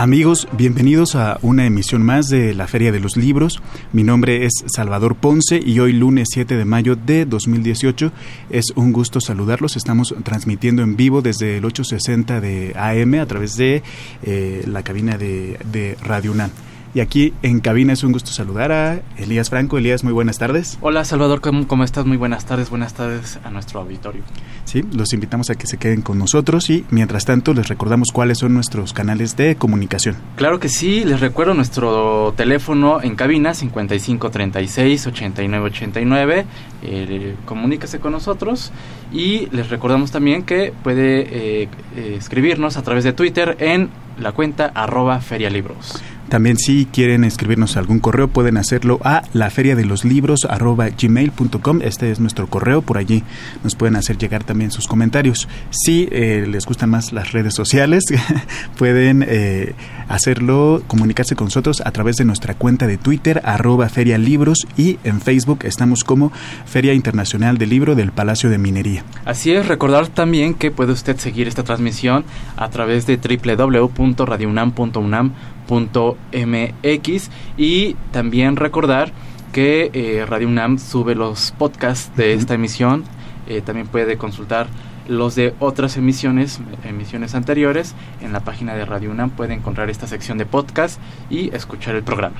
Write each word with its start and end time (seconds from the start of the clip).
Amigos, 0.00 0.46
bienvenidos 0.52 1.16
a 1.16 1.40
una 1.42 1.66
emisión 1.66 2.04
más 2.04 2.28
de 2.28 2.54
la 2.54 2.68
Feria 2.68 2.92
de 2.92 3.00
los 3.00 3.16
Libros. 3.16 3.60
Mi 3.92 4.04
nombre 4.04 4.44
es 4.44 4.52
Salvador 4.66 5.16
Ponce 5.16 5.58
y 5.58 5.80
hoy 5.80 5.92
lunes 5.92 6.28
7 6.32 6.56
de 6.56 6.64
mayo 6.64 6.94
de 6.94 7.24
2018 7.24 8.12
es 8.48 8.66
un 8.76 8.92
gusto 8.92 9.20
saludarlos. 9.20 9.76
Estamos 9.76 10.14
transmitiendo 10.22 10.82
en 10.82 10.94
vivo 10.94 11.20
desde 11.20 11.56
el 11.56 11.64
860 11.64 12.40
de 12.40 12.74
AM 12.76 13.14
a 13.14 13.26
través 13.26 13.56
de 13.56 13.82
eh, 14.22 14.62
la 14.68 14.84
cabina 14.84 15.18
de, 15.18 15.58
de 15.72 15.96
Radio 16.00 16.30
UNAM. 16.30 16.52
Y 16.94 17.00
aquí 17.00 17.34
en 17.42 17.60
cabina 17.60 17.92
es 17.92 18.02
un 18.02 18.12
gusto 18.12 18.30
saludar 18.30 18.72
a 18.72 19.02
Elías 19.18 19.50
Franco. 19.50 19.76
Elías, 19.76 20.04
muy 20.04 20.14
buenas 20.14 20.38
tardes. 20.38 20.78
Hola 20.80 21.04
Salvador, 21.04 21.40
¿cómo, 21.40 21.84
estás? 21.84 22.06
Muy 22.06 22.16
buenas 22.16 22.46
tardes, 22.46 22.70
buenas 22.70 22.94
tardes 22.94 23.38
a 23.44 23.50
nuestro 23.50 23.80
auditorio. 23.80 24.22
Sí, 24.64 24.82
los 24.92 25.12
invitamos 25.12 25.50
a 25.50 25.54
que 25.54 25.66
se 25.66 25.76
queden 25.76 26.00
con 26.02 26.18
nosotros 26.18 26.70
y 26.70 26.86
mientras 26.90 27.26
tanto 27.26 27.52
les 27.52 27.68
recordamos 27.68 28.08
cuáles 28.12 28.38
son 28.38 28.54
nuestros 28.54 28.94
canales 28.94 29.36
de 29.36 29.56
comunicación. 29.56 30.16
Claro 30.36 30.60
que 30.60 30.70
sí, 30.70 31.04
les 31.04 31.20
recuerdo 31.20 31.52
nuestro 31.54 32.32
teléfono 32.36 33.02
en 33.02 33.16
cabina 33.16 33.50
5536-8989. 33.52 36.44
Eh, 36.82 37.34
comuníquese 37.44 37.98
con 37.98 38.12
nosotros 38.12 38.70
y 39.12 39.48
les 39.50 39.68
recordamos 39.68 40.10
también 40.10 40.44
que 40.44 40.72
puede 40.82 41.20
eh, 41.20 41.68
eh, 41.96 42.14
escribirnos 42.16 42.76
a 42.76 42.82
través 42.82 43.04
de 43.04 43.12
Twitter 43.12 43.56
en 43.58 43.90
la 44.18 44.32
cuenta 44.32 44.72
arroba 44.74 45.20
ferialibros. 45.20 46.02
También 46.28 46.58
si 46.58 46.86
quieren 46.86 47.24
escribirnos 47.24 47.76
algún 47.76 48.00
correo 48.00 48.28
pueden 48.28 48.58
hacerlo 48.58 49.00
a 49.02 49.22
la 49.32 49.50
feria 49.50 49.74
de 49.76 49.84
los 49.84 50.04
libros 50.04 50.46
gmail.com. 50.46 51.80
Este 51.82 52.10
es 52.10 52.20
nuestro 52.20 52.48
correo, 52.48 52.82
por 52.82 52.98
allí 52.98 53.22
nos 53.64 53.74
pueden 53.74 53.96
hacer 53.96 54.18
llegar 54.18 54.44
también 54.44 54.70
sus 54.70 54.86
comentarios. 54.86 55.48
Si 55.70 56.06
eh, 56.10 56.46
les 56.48 56.66
gustan 56.66 56.90
más 56.90 57.12
las 57.12 57.32
redes 57.32 57.54
sociales, 57.54 58.04
pueden 58.78 59.24
eh, 59.26 59.72
hacerlo, 60.08 60.82
comunicarse 60.86 61.34
con 61.34 61.46
nosotros 61.46 61.80
a 61.84 61.90
través 61.92 62.16
de 62.16 62.26
nuestra 62.26 62.52
cuenta 62.54 62.86
de 62.86 62.98
Twitter, 62.98 63.40
arroba 63.44 63.88
Feria 63.88 64.18
Libros, 64.18 64.66
y 64.76 64.98
en 65.04 65.22
Facebook 65.22 65.60
estamos 65.64 66.04
como 66.04 66.30
Feria 66.66 66.92
Internacional 66.92 67.56
del 67.56 67.70
Libro 67.70 67.94
del 67.94 68.12
Palacio 68.12 68.50
de 68.50 68.58
Minería. 68.58 69.02
Así 69.24 69.52
es, 69.52 69.66
recordar 69.66 70.08
también 70.08 70.52
que 70.54 70.70
puede 70.70 70.92
usted 70.92 71.16
seguir 71.16 71.48
esta 71.48 71.64
transmisión 71.64 72.26
a 72.56 72.68
través 72.68 73.06
de 73.06 73.16
www.radiounam.unam 73.16 75.32
mx 75.70 77.30
y 77.56 77.94
también 78.12 78.56
recordar 78.56 79.12
que 79.52 79.90
eh, 79.92 80.26
Radio 80.26 80.48
UNAM 80.48 80.78
sube 80.78 81.14
los 81.14 81.52
podcasts 81.52 82.14
de 82.16 82.34
esta 82.34 82.54
emisión. 82.54 83.04
Eh, 83.46 83.62
también 83.62 83.86
puede 83.86 84.18
consultar 84.18 84.68
los 85.08 85.34
de 85.34 85.54
otras 85.58 85.96
emisiones, 85.96 86.60
emisiones 86.84 87.34
anteriores, 87.34 87.94
en 88.20 88.32
la 88.32 88.40
página 88.40 88.74
de 88.74 88.84
Radio 88.84 89.10
UNAM 89.10 89.30
puede 89.30 89.54
encontrar 89.54 89.88
esta 89.88 90.06
sección 90.06 90.36
de 90.36 90.44
podcast 90.44 91.00
y 91.30 91.54
escuchar 91.54 91.94
el 91.96 92.02
programa. 92.02 92.36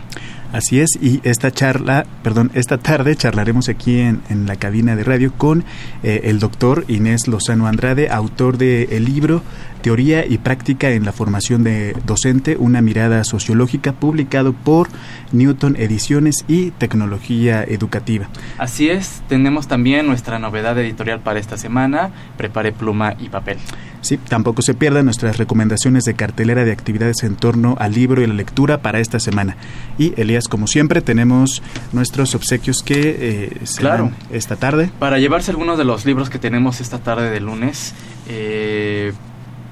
Así 0.52 0.80
es, 0.80 0.98
y 1.00 1.20
esta 1.24 1.50
charla, 1.50 2.06
perdón, 2.22 2.50
esta 2.54 2.78
tarde 2.78 3.14
charlaremos 3.16 3.68
aquí 3.68 4.00
en, 4.00 4.22
la 4.46 4.56
cabina 4.56 4.96
de 4.96 5.04
radio 5.04 5.32
con 5.32 5.64
eh, 6.02 6.22
el 6.24 6.38
doctor 6.38 6.84
Inés 6.88 7.28
Lozano 7.28 7.66
Andrade, 7.66 8.08
autor 8.08 8.56
del 8.56 8.90
el 8.90 9.04
libro 9.04 9.42
Teoría 9.82 10.26
y 10.26 10.38
Práctica 10.38 10.90
en 10.90 11.04
la 11.04 11.12
Formación 11.12 11.64
de 11.64 11.94
Docente, 12.04 12.56
una 12.56 12.80
mirada 12.80 13.24
sociológica, 13.24 13.92
publicado 13.92 14.52
por 14.52 14.88
Newton 15.32 15.76
Ediciones 15.76 16.44
y 16.48 16.70
Tecnología 16.72 17.62
Educativa. 17.62 18.28
Así 18.58 18.88
es, 18.88 19.22
tenemos 19.28 19.68
también 19.68 20.06
nuestra 20.06 20.38
novedad 20.38 20.78
editorial 20.78 21.20
para 21.20 21.38
esta 21.38 21.56
semana, 21.56 22.10
Prepare 22.36 22.72
pluma 22.72 23.14
y 23.18 23.28
papel. 23.28 23.58
Sí, 24.00 24.16
tampoco 24.16 24.62
se 24.62 24.74
pierdan 24.74 25.04
nuestras 25.04 25.38
recomendaciones 25.38 26.04
de 26.04 26.14
cartelera 26.14 26.64
de 26.64 26.72
actividades 26.72 27.22
en 27.22 27.36
torno 27.36 27.76
al 27.78 27.92
libro 27.92 28.22
y 28.22 28.26
la 28.26 28.34
lectura 28.34 28.80
para 28.80 29.00
esta 29.00 29.20
semana. 29.20 29.56
Y 29.98 30.18
Elías, 30.20 30.48
como 30.48 30.66
siempre, 30.66 31.00
tenemos 31.00 31.62
nuestros 31.92 32.34
obsequios 32.34 32.82
que 32.82 33.16
eh, 33.18 33.56
se 33.64 33.80
claro. 33.80 34.10
esta 34.30 34.56
tarde. 34.56 34.90
Para 34.98 35.18
llevarse 35.18 35.50
algunos 35.50 35.78
de 35.78 35.84
los 35.84 36.06
libros 36.06 36.30
que 36.30 36.38
tenemos 36.38 36.80
esta 36.80 36.98
tarde 36.98 37.30
de 37.30 37.40
lunes, 37.40 37.94
eh, 38.28 39.12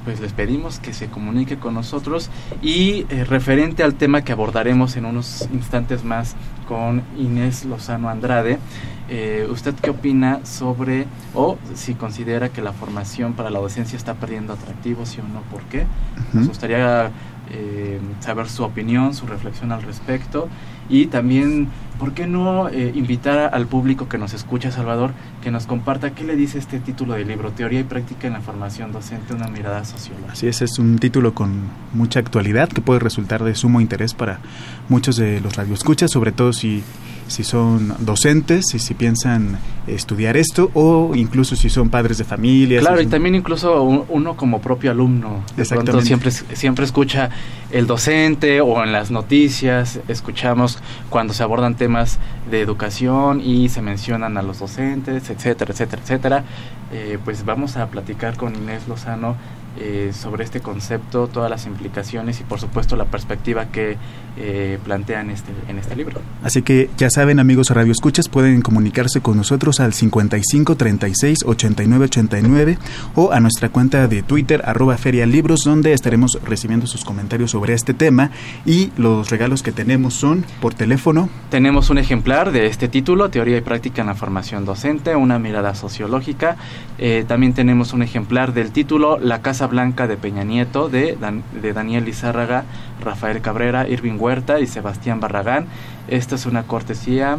pues 0.07 0.21
les 0.21 0.33
pedimos 0.33 0.79
que 0.79 0.93
se 0.93 1.09
comunique 1.09 1.57
con 1.57 1.75
nosotros 1.75 2.31
y 2.63 3.07
eh, 3.11 3.25
referente 3.25 3.83
al 3.83 3.95
tema 3.95 4.23
que 4.23 4.31
abordaremos 4.31 4.97
en 4.97 5.05
unos 5.05 5.49
instantes 5.53 6.05
más 6.05 6.37
con 6.69 7.03
Inés 7.19 7.65
Lozano 7.65 8.09
Andrade, 8.09 8.59
eh, 9.09 9.47
¿usted 9.51 9.75
qué 9.75 9.91
opina 9.91 10.45
sobre 10.45 11.07
o 11.35 11.59
si 11.75 11.95
considera 11.95 12.49
que 12.49 12.61
la 12.61 12.73
formación 12.73 13.35
para 13.35 13.51
la 13.51 13.61
docencia 13.61 13.97
está 13.97 14.15
perdiendo 14.15 14.53
atractivo, 14.53 15.07
sí 15.07 15.21
o 15.21 15.29
no, 15.29 15.43
por 15.43 15.63
qué? 15.65 15.87
Nos 16.33 16.49
gustaría 16.49 17.11
eh, 17.51 18.01
saber 18.19 18.49
su 18.49 18.65
opinión, 18.65 19.15
su 19.15 19.27
reflexión 19.27 19.71
al 19.71 19.83
respecto 19.83 20.49
y 20.89 21.07
también, 21.07 21.69
¿por 21.99 22.13
qué 22.13 22.27
no 22.27 22.69
eh, 22.69 22.93
invitar 22.95 23.55
al 23.55 23.67
público 23.67 24.09
que 24.09 24.19
nos 24.19 24.35
escucha, 24.35 24.73
Salvador, 24.73 25.13
que 25.43 25.53
nos 25.53 25.67
comparta 25.67 26.11
qué 26.11 26.25
le 26.25 26.35
dice 26.35 26.59
este 26.59 26.81
título 26.81 27.15
del 27.15 27.29
libro, 27.29 27.53
Teoría 27.53 27.81
y 27.81 27.85
Práctica 27.85 28.27
en 28.27 28.33
la 28.33 28.41
Formación 28.41 28.91
Docente, 28.93 29.35
una 29.35 29.49
mirada 29.49 29.85
sociológica? 29.85 30.33
Así 30.33 30.49
es, 30.49 30.63
es 30.63 30.79
un 30.81 30.99
título 30.99 31.35
con 31.35 31.63
mucha 31.93 32.19
actualidad 32.19 32.69
que 32.69 32.81
puede 32.81 32.99
resultar 32.99 33.45
de 33.45 33.55
sumo 33.55 33.81
interés 33.81 34.15
para 34.15 34.41
muchos 34.89 35.17
de 35.17 35.41
los 35.41 35.55
radioescuchas, 35.55 36.11
sobre 36.11 36.33
todo 36.33 36.53
si 36.53 36.83
si 37.29 37.45
son 37.45 37.95
docentes, 37.99 38.75
y 38.75 38.79
si 38.79 38.95
piensan 38.95 39.59
estudiar 39.87 40.37
esto 40.37 40.71
o 40.75 41.15
incluso 41.15 41.55
si 41.57 41.71
son 41.71 41.91
padres 41.91 42.19
de 42.19 42.25
familia. 42.25 42.81
Claro, 42.81 43.01
y 43.01 43.07
también 43.07 43.35
incluso 43.35 43.83
uno 43.83 44.37
como 44.37 44.61
propio 44.61 44.91
alumno. 44.91 45.43
De 45.57 45.65
pronto 45.65 46.01
siempre, 46.01 46.31
siempre 46.31 46.85
escucha 46.85 47.31
el 47.71 47.87
docente 47.87 48.61
o 48.61 48.83
en 48.83 48.93
las 48.93 49.11
noticias, 49.11 50.01
escuchamos 50.09 50.79
cuando 51.11 51.35
se 51.35 51.43
abordan 51.43 51.77
temas 51.77 52.19
de 52.51 52.61
educación 52.61 53.41
y 53.41 53.69
se 53.69 53.83
mencionan 53.83 54.37
a 54.37 54.43
los 54.43 54.59
docentes, 54.59 55.31
etcétera, 55.31 55.73
etcétera, 55.73 56.03
etcétera. 56.03 56.45
Eh, 56.93 57.19
pues 57.25 57.45
vamos 57.45 57.77
a 57.77 57.89
platicar 57.89 58.37
con 58.37 58.55
Inés 58.55 58.87
Lozano 58.87 59.37
eh, 59.79 60.13
sobre 60.13 60.45
este 60.45 60.61
concepto, 60.61 61.29
todas 61.29 61.51
las 61.51 61.67
implicaciones 61.67 62.41
y 62.41 62.45
por 62.45 62.61
supuesto 62.61 62.97
la 62.97 63.05
perspectiva 63.05 63.67
que 63.67 63.97
eh, 64.39 64.79
plantean 64.85 65.31
este, 65.31 65.53
en 65.69 65.79
este 65.79 65.97
libro. 65.97 66.21
Así 66.43 66.63
que 66.63 66.91
ya 66.97 67.11
saben 67.11 67.39
amigos 67.41 67.71
Radio 67.71 67.93
Escuchas, 67.93 68.29
pueden 68.29 68.63
comunicarse 68.63 69.21
con 69.21 69.37
nosotros 69.37 69.81
al 69.81 69.93
55 69.93 70.77
36 70.77 71.39
89 71.47 72.05
89 72.05 72.79
o 73.15 73.33
a 73.33 73.41
nuestra 73.41 73.69
cuenta 73.69 74.09
de 74.09 74.23
Twitter 74.23 74.63
arroba 74.65 74.97
Feria 74.99 75.27
Libros 75.27 75.61
donde 75.65 75.93
estaremos 75.93 76.39
recibiendo 76.45 76.87
sus 76.87 77.05
comentarios 77.05 77.51
sobre 77.51 77.75
este 77.75 77.95
tema 77.95 78.31
y 78.65 78.93
los 78.97 79.31
regalos 79.31 79.63
que 79.63 79.73
tenemos 79.73 80.15
son 80.15 80.45
por 80.61 80.75
teléfono. 80.75 81.29
Tenemos 81.51 81.91
un 81.91 81.99
ejemplar 81.99 82.53
de 82.53 82.67
este 82.67 82.89
título, 82.89 83.31
Teoría 83.31 83.59
y 83.59 83.61
Práctica 83.61 84.03
en 84.03 84.09
la 84.09 84.15
Formación 84.15 84.65
Docente, 84.65 85.17
una 85.17 85.39
mirada 85.39 85.75
sociológica. 85.75 86.57
Eh, 86.99 87.25
también 87.27 87.55
tenemos 87.55 87.93
un 87.93 88.03
ejemplar 88.03 88.53
del 88.53 88.73
título 88.73 89.19
La 89.19 89.43
Casa 89.43 89.66
Blanca 89.67 90.07
de 90.07 90.17
Peña 90.17 90.45
Nieto 90.45 90.89
de, 90.89 91.17
de 91.63 91.73
Daniel 91.73 92.05
Lizárraga, 92.05 92.65
Rafael 93.03 93.41
Cabrera, 93.41 93.89
Irving 93.89 94.17
Huerta 94.19 94.61
y 94.61 94.67
Sebastián 94.67 95.21
Barragán. 95.21 95.67
Esta 96.09 96.35
es 96.35 96.47
una 96.47 96.65
cortesía 96.65 97.39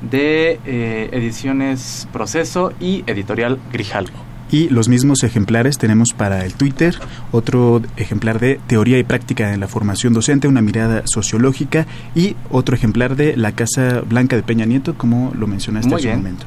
de 0.00 0.60
eh, 0.66 1.08
Ediciones 1.12 2.08
Proceso 2.12 2.72
y 2.80 3.04
Editorial 3.06 3.58
Grijalvo. 3.72 4.26
Y 4.50 4.68
los 4.68 4.88
mismos 4.88 5.24
ejemplares 5.24 5.76
tenemos 5.76 6.10
para 6.16 6.44
el 6.44 6.54
Twitter, 6.54 6.96
otro 7.32 7.82
ejemplar 7.96 8.38
de 8.38 8.60
Teoría 8.68 8.96
y 8.98 9.02
Práctica 9.02 9.52
en 9.52 9.58
la 9.58 9.66
Formación 9.66 10.12
Docente, 10.12 10.46
una 10.46 10.62
mirada 10.62 11.02
sociológica, 11.06 11.86
y 12.14 12.36
otro 12.50 12.76
ejemplar 12.76 13.16
de 13.16 13.36
La 13.36 13.52
Casa 13.52 14.02
Blanca 14.06 14.36
de 14.36 14.44
Peña 14.44 14.64
Nieto, 14.64 14.94
como 14.94 15.32
lo 15.36 15.48
mencionaste 15.48 15.92
hace 15.92 16.10
un 16.10 16.18
momento. 16.18 16.46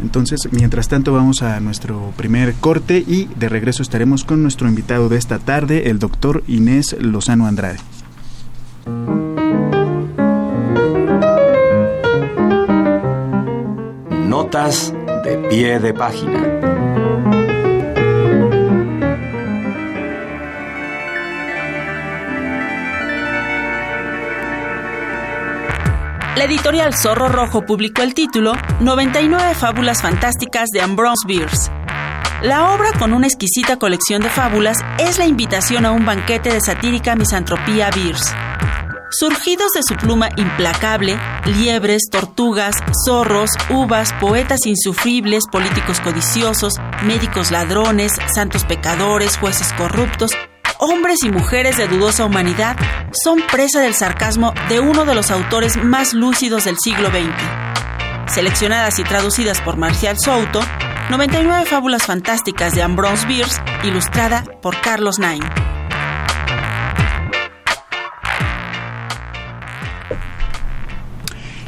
Entonces, 0.00 0.48
mientras 0.52 0.88
tanto, 0.88 1.12
vamos 1.12 1.42
a 1.42 1.58
nuestro 1.60 2.12
primer 2.16 2.54
corte 2.54 2.98
y 3.06 3.26
de 3.36 3.48
regreso 3.48 3.82
estaremos 3.82 4.24
con 4.24 4.42
nuestro 4.42 4.68
invitado 4.68 5.08
de 5.08 5.16
esta 5.16 5.38
tarde, 5.38 5.90
el 5.90 5.98
doctor 5.98 6.42
Inés 6.46 6.96
Lozano 7.00 7.46
Andrade. 7.46 7.78
Notas 14.28 14.92
de 15.24 15.36
pie 15.48 15.78
de 15.78 15.94
página. 15.94 16.75
Editorial 26.44 26.94
Zorro 26.94 27.28
Rojo 27.28 27.62
publicó 27.62 28.02
el 28.02 28.12
título 28.12 28.52
99 28.80 29.54
fábulas 29.54 30.02
fantásticas 30.02 30.68
de 30.70 30.82
Ambrose 30.82 31.26
Bierce. 31.26 31.70
La 32.42 32.74
obra, 32.74 32.92
con 32.98 33.14
una 33.14 33.26
exquisita 33.26 33.78
colección 33.78 34.20
de 34.20 34.28
fábulas, 34.28 34.76
es 34.98 35.18
la 35.18 35.26
invitación 35.26 35.86
a 35.86 35.92
un 35.92 36.04
banquete 36.04 36.52
de 36.52 36.60
satírica 36.60 37.16
misantropía 37.16 37.90
Bierce. 37.90 38.34
Surgidos 39.10 39.70
de 39.72 39.82
su 39.82 39.94
pluma 39.96 40.28
implacable, 40.36 41.18
liebres, 41.46 42.10
tortugas, 42.10 42.76
zorros, 43.06 43.50
uvas, 43.70 44.12
poetas 44.20 44.66
insufribles, 44.66 45.44
políticos 45.50 46.00
codiciosos, 46.00 46.74
médicos 47.04 47.50
ladrones, 47.50 48.12
santos 48.34 48.64
pecadores, 48.64 49.38
jueces 49.38 49.72
corruptos, 49.72 50.32
hombres 50.78 51.22
y 51.24 51.30
mujeres 51.30 51.76
de 51.76 51.88
dudosa 51.88 52.24
humanidad 52.24 52.76
son 53.12 53.40
presa 53.50 53.80
del 53.80 53.94
sarcasmo 53.94 54.52
de 54.68 54.80
uno 54.80 55.04
de 55.04 55.14
los 55.14 55.30
autores 55.30 55.76
más 55.76 56.14
lúcidos 56.14 56.64
del 56.64 56.78
siglo 56.78 57.08
XX. 57.08 58.32
Seleccionadas 58.32 58.98
y 58.98 59.04
traducidas 59.04 59.60
por 59.60 59.76
Marcial 59.76 60.18
Souto, 60.18 60.60
99 61.10 61.66
fábulas 61.66 62.04
fantásticas 62.04 62.74
de 62.74 62.82
Ambrose 62.82 63.26
Bierce, 63.26 63.60
ilustrada 63.84 64.44
por 64.60 64.80
Carlos 64.80 65.18
Nain. 65.18 65.42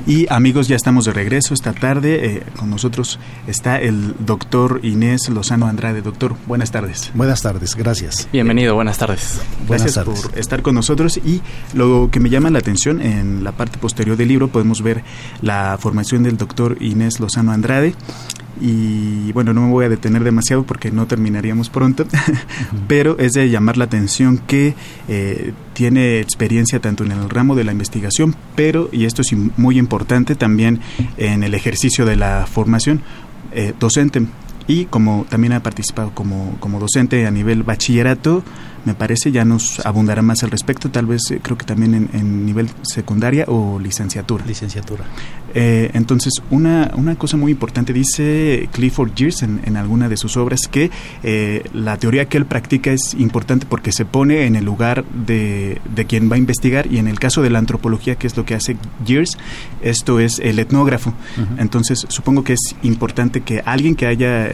Y 0.08 0.26
amigos, 0.30 0.68
ya 0.68 0.76
estamos 0.76 1.04
de 1.04 1.12
regreso 1.12 1.52
esta 1.52 1.74
tarde. 1.74 2.36
Eh, 2.36 2.42
con 2.58 2.70
nosotros 2.70 3.20
está 3.46 3.78
el 3.78 4.14
doctor 4.18 4.80
Inés 4.82 5.28
Lozano 5.28 5.66
Andrade. 5.66 6.00
Doctor, 6.00 6.34
buenas 6.46 6.70
tardes. 6.70 7.10
Buenas 7.12 7.42
tardes, 7.42 7.76
gracias. 7.76 8.26
Bienvenido, 8.32 8.74
buenas 8.74 8.96
tardes. 8.96 9.38
Gracias 9.68 9.98
por 9.98 10.16
estar 10.38 10.62
con 10.62 10.76
nosotros. 10.76 11.18
Y 11.18 11.42
lo 11.74 12.08
que 12.10 12.20
me 12.20 12.30
llama 12.30 12.48
la 12.48 12.58
atención, 12.58 13.02
en 13.02 13.44
la 13.44 13.52
parte 13.52 13.76
posterior 13.76 14.16
del 14.16 14.28
libro 14.28 14.48
podemos 14.48 14.80
ver 14.80 15.04
la 15.42 15.76
formación 15.78 16.22
del 16.22 16.38
doctor 16.38 16.78
Inés 16.80 17.20
Lozano 17.20 17.52
Andrade 17.52 17.94
y 18.60 19.30
bueno, 19.32 19.52
no 19.52 19.62
me 19.62 19.70
voy 19.70 19.84
a 19.84 19.88
detener 19.88 20.24
demasiado 20.24 20.64
porque 20.64 20.90
no 20.90 21.06
terminaríamos 21.06 21.70
pronto, 21.70 22.06
pero 22.88 23.18
es 23.18 23.32
de 23.32 23.48
llamar 23.50 23.76
la 23.76 23.84
atención 23.84 24.38
que 24.38 24.74
eh, 25.08 25.52
tiene 25.74 26.20
experiencia 26.20 26.80
tanto 26.80 27.04
en 27.04 27.12
el 27.12 27.30
ramo 27.30 27.54
de 27.54 27.64
la 27.64 27.72
investigación, 27.72 28.34
pero, 28.56 28.88
y 28.92 29.04
esto 29.04 29.22
es 29.22 29.32
muy 29.56 29.78
importante, 29.78 30.34
también 30.34 30.80
en 31.16 31.42
el 31.42 31.54
ejercicio 31.54 32.04
de 32.04 32.16
la 32.16 32.46
formación 32.46 33.02
eh, 33.52 33.74
docente. 33.78 34.26
Y 34.66 34.84
como 34.84 35.24
también 35.30 35.54
ha 35.54 35.62
participado 35.62 36.10
como, 36.12 36.56
como 36.60 36.78
docente 36.78 37.26
a 37.26 37.30
nivel 37.30 37.62
bachillerato, 37.62 38.42
me 38.84 38.94
parece, 38.94 39.32
ya 39.32 39.44
nos 39.44 39.84
abundará 39.84 40.22
más 40.22 40.42
al 40.42 40.50
respecto, 40.50 40.90
tal 40.90 41.06
vez 41.06 41.22
eh, 41.30 41.40
creo 41.42 41.58
que 41.58 41.66
también 41.66 42.08
en, 42.12 42.46
nivel 42.46 42.68
secundaria 42.82 43.44
o 43.48 43.78
licenciatura. 43.78 44.44
Licenciatura. 44.46 45.04
Eh, 45.54 45.90
entonces, 45.94 46.34
una, 46.50 46.90
una 46.96 47.16
cosa 47.16 47.36
muy 47.36 47.52
importante, 47.52 47.92
dice 47.92 48.68
Clifford 48.72 49.12
Geertz 49.14 49.42
en, 49.42 49.76
alguna 49.76 50.08
de 50.08 50.16
sus 50.16 50.36
obras, 50.36 50.60
que 50.70 50.90
eh, 51.22 51.64
la 51.72 51.96
teoría 51.98 52.28
que 52.28 52.36
él 52.36 52.46
practica 52.46 52.92
es 52.92 53.14
importante 53.14 53.66
porque 53.68 53.92
se 53.92 54.04
pone 54.04 54.46
en 54.46 54.56
el 54.56 54.64
lugar 54.64 55.04
de, 55.04 55.80
de, 55.94 56.04
quien 56.06 56.30
va 56.30 56.36
a 56.36 56.38
investigar 56.38 56.86
y 56.86 56.98
en 56.98 57.08
el 57.08 57.18
caso 57.18 57.42
de 57.42 57.50
la 57.50 57.58
antropología, 57.58 58.16
que 58.16 58.26
es 58.26 58.36
lo 58.36 58.44
que 58.44 58.54
hace 58.54 58.76
Geertz, 59.06 59.36
esto 59.82 60.20
es 60.20 60.38
el 60.38 60.58
etnógrafo. 60.58 61.14
Entonces, 61.58 62.06
supongo 62.08 62.44
que 62.44 62.54
es 62.54 62.74
importante 62.82 63.42
que 63.42 63.62
alguien 63.64 63.94
que 63.94 64.06
haya 64.06 64.50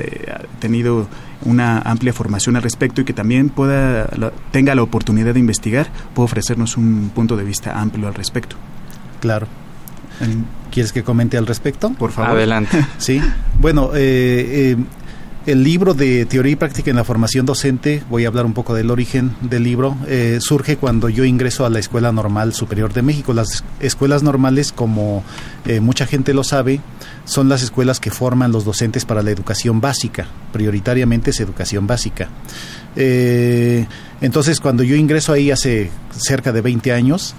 tenido 0.61 1.09
una 1.43 1.79
amplia 1.79 2.13
formación 2.13 2.57
al 2.57 2.63
respecto 2.63 3.01
y 3.01 3.05
que 3.05 3.13
también 3.13 3.49
pueda 3.49 4.09
tenga 4.51 4.75
la 4.75 4.83
oportunidad 4.83 5.35
de 5.35 5.41
investigar, 5.41 5.89
puede 6.15 6.25
ofrecernos 6.25 6.77
un 6.77 7.11
punto 7.15 7.37
de 7.37 7.45
vista 7.45 7.81
amplio 7.81 8.09
al 8.09 8.15
respecto. 8.15 8.57
Claro. 9.21 9.47
¿Quieres 10.71 10.93
que 10.93 11.03
comente 11.03 11.37
al 11.37 11.47
respecto? 11.47 11.91
Por 11.91 12.13
favor. 12.13 12.37
Adelante. 12.37 12.85
Sí. 12.99 13.21
Bueno, 13.61 13.91
eh, 13.95 14.73
eh, 14.73 14.77
el 15.47 15.63
libro 15.63 15.93
de 15.93 16.25
Teoría 16.25 16.53
y 16.53 16.57
Práctica 16.57 16.91
en 16.91 16.97
la 16.97 17.05
Formación 17.05 17.45
Docente, 17.45 18.03
voy 18.09 18.25
a 18.25 18.29
hablar 18.29 18.47
un 18.47 18.55
poco 18.55 18.75
del 18.75 18.91
origen 18.91 19.37
del 19.43 19.63
libro, 19.63 19.97
eh, 20.07 20.39
surge 20.41 20.77
cuando 20.77 21.11
yo 21.11 21.25
ingreso 21.25 21.67
a 21.67 21.71
la 21.71 21.79
Escuela 21.79 22.13
Normal 22.13 22.55
Superior 22.55 22.95
de 22.95 23.03
México. 23.03 23.35
Las 23.35 23.63
escuelas 23.81 24.23
normales, 24.23 24.73
como 24.73 25.23
eh, 25.67 25.81
mucha 25.81 26.07
gente 26.07 26.33
lo 26.33 26.45
sabe, 26.45 26.81
son 27.27 27.51
las 27.51 27.63
escuelas 27.63 28.01
que 28.01 28.11
forman 28.11 28.53
los 28.53 28.65
docentes 28.65 29.05
para 29.05 29.23
la 29.23 29.31
educación 29.31 29.81
básica, 29.83 30.27
prioritariamente 30.53 31.31
es 31.31 31.41
educación 31.41 31.87
básica. 31.87 32.29
Eh, 32.97 33.87
entonces, 34.23 34.61
cuando 34.61 34.83
yo 34.83 34.97
ingreso 34.97 35.33
ahí 35.33 35.51
hace 35.51 35.91
cerca 36.11 36.53
de 36.53 36.63
20 36.63 36.93
años, 36.93 37.35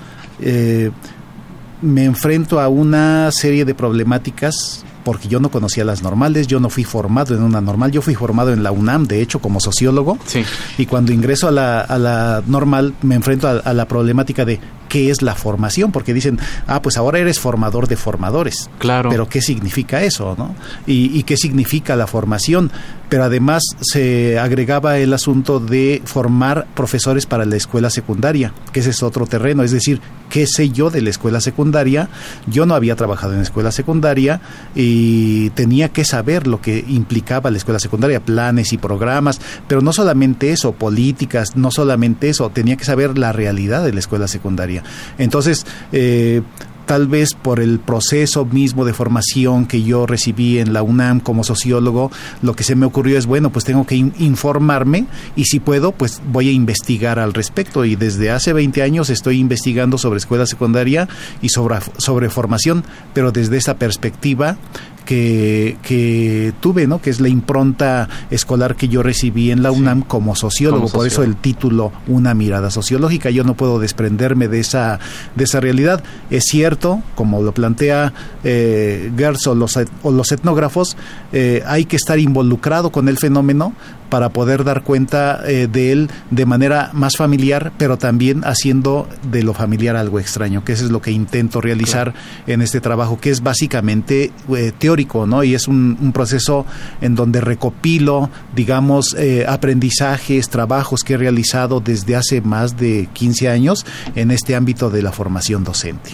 me 1.81 2.05
enfrento 2.05 2.59
a 2.59 2.67
una 2.67 3.31
serie 3.31 3.65
de 3.65 3.73
problemáticas 3.73 4.85
porque 5.05 5.29
yo 5.29 5.39
no 5.39 5.49
conocía 5.49 5.85
las 5.85 6.03
normales, 6.03 6.47
yo 6.47 6.59
no 6.59 6.69
fui 6.69 6.83
formado 6.83 7.35
en 7.35 7.43
una 7.43 7.61
normal, 7.61 7.91
yo 7.91 8.01
fui 8.01 8.15
formado 8.15 8.51
en 8.51 8.63
la 8.63 8.71
UNAM, 8.71 9.05
de 9.05 9.21
hecho, 9.21 9.39
como 9.39 9.61
sociólogo. 9.61 10.17
Sí. 10.25 10.43
Y 10.77 10.87
cuando 10.87 11.13
ingreso 11.13 11.47
a 11.47 11.51
la, 11.51 11.79
a 11.79 11.97
la 11.99 12.43
normal, 12.47 12.95
me 13.03 13.15
enfrento 13.15 13.47
a 13.47 13.73
la 13.73 13.87
problemática 13.87 14.43
de 14.43 14.59
qué 14.89 15.09
es 15.09 15.21
la 15.21 15.35
formación, 15.35 15.91
porque 15.91 16.13
dicen, 16.13 16.39
ah, 16.67 16.81
pues 16.81 16.97
ahora 16.97 17.19
eres 17.19 17.39
formador 17.39 17.87
de 17.87 17.95
formadores. 17.95 18.69
Claro. 18.79 19.09
Pero 19.09 19.27
¿qué 19.27 19.41
significa 19.41 20.03
eso, 20.03 20.35
no? 20.37 20.55
Y, 20.87 21.23
qué 21.23 21.37
significa 21.37 21.95
la 21.95 22.07
formación. 22.07 22.71
Pero 23.09 23.23
además 23.23 23.63
se 23.81 24.39
agregaba 24.39 24.97
el 24.97 25.13
asunto 25.13 25.59
de 25.59 26.01
formar 26.05 26.67
profesores 26.75 27.25
para 27.25 27.45
la 27.45 27.55
escuela 27.55 27.89
secundaria, 27.89 28.53
que 28.71 28.79
ese 28.79 28.89
es 28.89 29.03
otro 29.03 29.25
terreno. 29.27 29.63
Es 29.63 29.71
decir, 29.71 30.01
¿qué 30.29 30.47
sé 30.47 30.69
yo 30.69 30.89
de 30.89 31.01
la 31.01 31.09
escuela 31.09 31.39
secundaria? 31.41 32.09
Yo 32.47 32.65
no 32.65 32.75
había 32.75 32.95
trabajado 32.95 33.33
en 33.33 33.41
escuela 33.41 33.71
secundaria 33.71 34.41
y 34.73 35.49
tenía 35.51 35.89
que 35.89 36.05
saber 36.05 36.47
lo 36.47 36.61
que 36.61 36.83
implicaba 36.87 37.51
la 37.51 37.57
escuela 37.57 37.79
secundaria, 37.79 38.19
planes 38.19 38.73
y 38.73 38.77
programas, 38.77 39.39
pero 39.67 39.81
no 39.81 39.93
solamente 39.93 40.51
eso, 40.51 40.73
políticas, 40.73 41.55
no 41.55 41.71
solamente 41.71 42.29
eso, 42.29 42.49
tenía 42.49 42.77
que 42.77 42.85
saber 42.85 43.17
la 43.17 43.31
realidad 43.31 43.83
de 43.83 43.93
la 43.93 43.99
escuela 43.99 44.27
secundaria. 44.27 44.83
Entonces, 45.17 45.65
eh, 45.91 46.41
tal 46.85 47.07
vez 47.07 47.33
por 47.33 47.59
el 47.59 47.79
proceso 47.79 48.45
mismo 48.45 48.85
de 48.85 48.93
formación 48.93 49.65
que 49.65 49.83
yo 49.83 50.05
recibí 50.05 50.59
en 50.59 50.73
la 50.73 50.83
UNAM 50.83 51.19
como 51.19 51.43
sociólogo, 51.43 52.11
lo 52.41 52.55
que 52.55 52.63
se 52.63 52.75
me 52.75 52.85
ocurrió 52.85 53.17
es, 53.17 53.25
bueno, 53.25 53.49
pues 53.49 53.65
tengo 53.65 53.85
que 53.85 53.95
informarme 53.95 55.05
y 55.35 55.45
si 55.45 55.59
puedo, 55.59 55.91
pues 55.91 56.21
voy 56.31 56.49
a 56.49 56.51
investigar 56.51 57.19
al 57.19 57.33
respecto. 57.33 57.85
Y 57.85 57.95
desde 57.95 58.31
hace 58.31 58.53
20 58.53 58.81
años 58.81 59.09
estoy 59.09 59.39
investigando 59.39 59.97
sobre 59.97 60.17
escuela 60.17 60.45
secundaria 60.45 61.07
y 61.41 61.49
sobre, 61.49 61.77
sobre 61.97 62.29
formación, 62.29 62.83
pero 63.13 63.31
desde 63.31 63.57
esa 63.57 63.77
perspectiva 63.77 64.57
que, 65.05 65.77
que, 65.83 66.53
tuve, 66.59 66.87
¿no? 66.87 67.01
que 67.01 67.09
es 67.09 67.19
la 67.21 67.29
impronta 67.29 68.09
escolar 68.29 68.75
que 68.75 68.87
yo 68.87 69.03
recibí 69.03 69.51
en 69.51 69.63
la 69.63 69.71
UNAM 69.71 70.01
como 70.01 70.35
sociólogo, 70.35 70.89
por 70.89 71.07
eso 71.07 71.23
el 71.23 71.35
título 71.35 71.91
Una 72.07 72.33
mirada 72.33 72.71
sociológica. 72.71 73.29
Yo 73.29 73.43
no 73.43 73.55
puedo 73.55 73.79
desprenderme 73.79 74.47
de 74.47 74.59
esa, 74.59 74.99
de 75.35 75.43
esa 75.43 75.59
realidad. 75.59 76.03
Es 76.29 76.43
cierto, 76.45 77.01
como 77.15 77.41
lo 77.41 77.53
plantea 77.53 78.13
eh, 78.43 79.11
Gertz 79.15 79.47
o 79.47 79.55
los, 79.55 79.77
o 80.03 80.11
los 80.11 80.31
etnógrafos, 80.31 80.97
eh, 81.31 81.63
hay 81.65 81.85
que 81.85 81.95
estar 81.95 82.19
involucrado 82.19 82.91
con 82.91 83.07
el 83.07 83.17
fenómeno 83.17 83.73
para 84.09 84.29
poder 84.29 84.63
dar 84.63 84.83
cuenta 84.83 85.41
eh, 85.45 85.67
de 85.69 85.91
él 85.91 86.09
de 86.31 86.45
manera 86.45 86.89
más 86.93 87.17
familiar, 87.17 87.71
pero 87.77 87.97
también 87.97 88.43
haciendo 88.45 89.07
de 89.29 89.43
lo 89.43 89.53
familiar 89.53 89.95
algo 89.95 90.19
extraño, 90.19 90.63
que 90.63 90.73
eso 90.73 90.85
es 90.85 90.91
lo 90.91 91.01
que 91.01 91.11
intento 91.11 91.61
realizar 91.61 92.13
en 92.47 92.61
este 92.61 92.81
trabajo, 92.81 93.19
que 93.19 93.29
es 93.29 93.41
básicamente 93.41 94.31
eh, 94.55 94.71
teórico, 94.77 94.94
¿no? 95.27 95.43
Y 95.43 95.53
es 95.53 95.67
un, 95.67 96.11
proceso 96.13 96.65
en 97.01 97.15
donde 97.15 97.41
recopilo, 97.41 98.29
digamos, 98.55 99.15
eh, 99.17 99.45
aprendizajes, 99.47 100.49
trabajos 100.49 101.01
que 101.01 101.13
he 101.13 101.17
realizado 101.17 101.81
desde 101.81 102.15
hace 102.15 102.41
más 102.41 102.77
de 102.77 103.09
15 103.13 103.49
años 103.49 103.85
en 104.15 104.31
este 104.31 104.55
ámbito 104.55 104.89
de 104.89 105.01
la 105.01 105.11
formación 105.11 105.63
docente. 105.63 106.11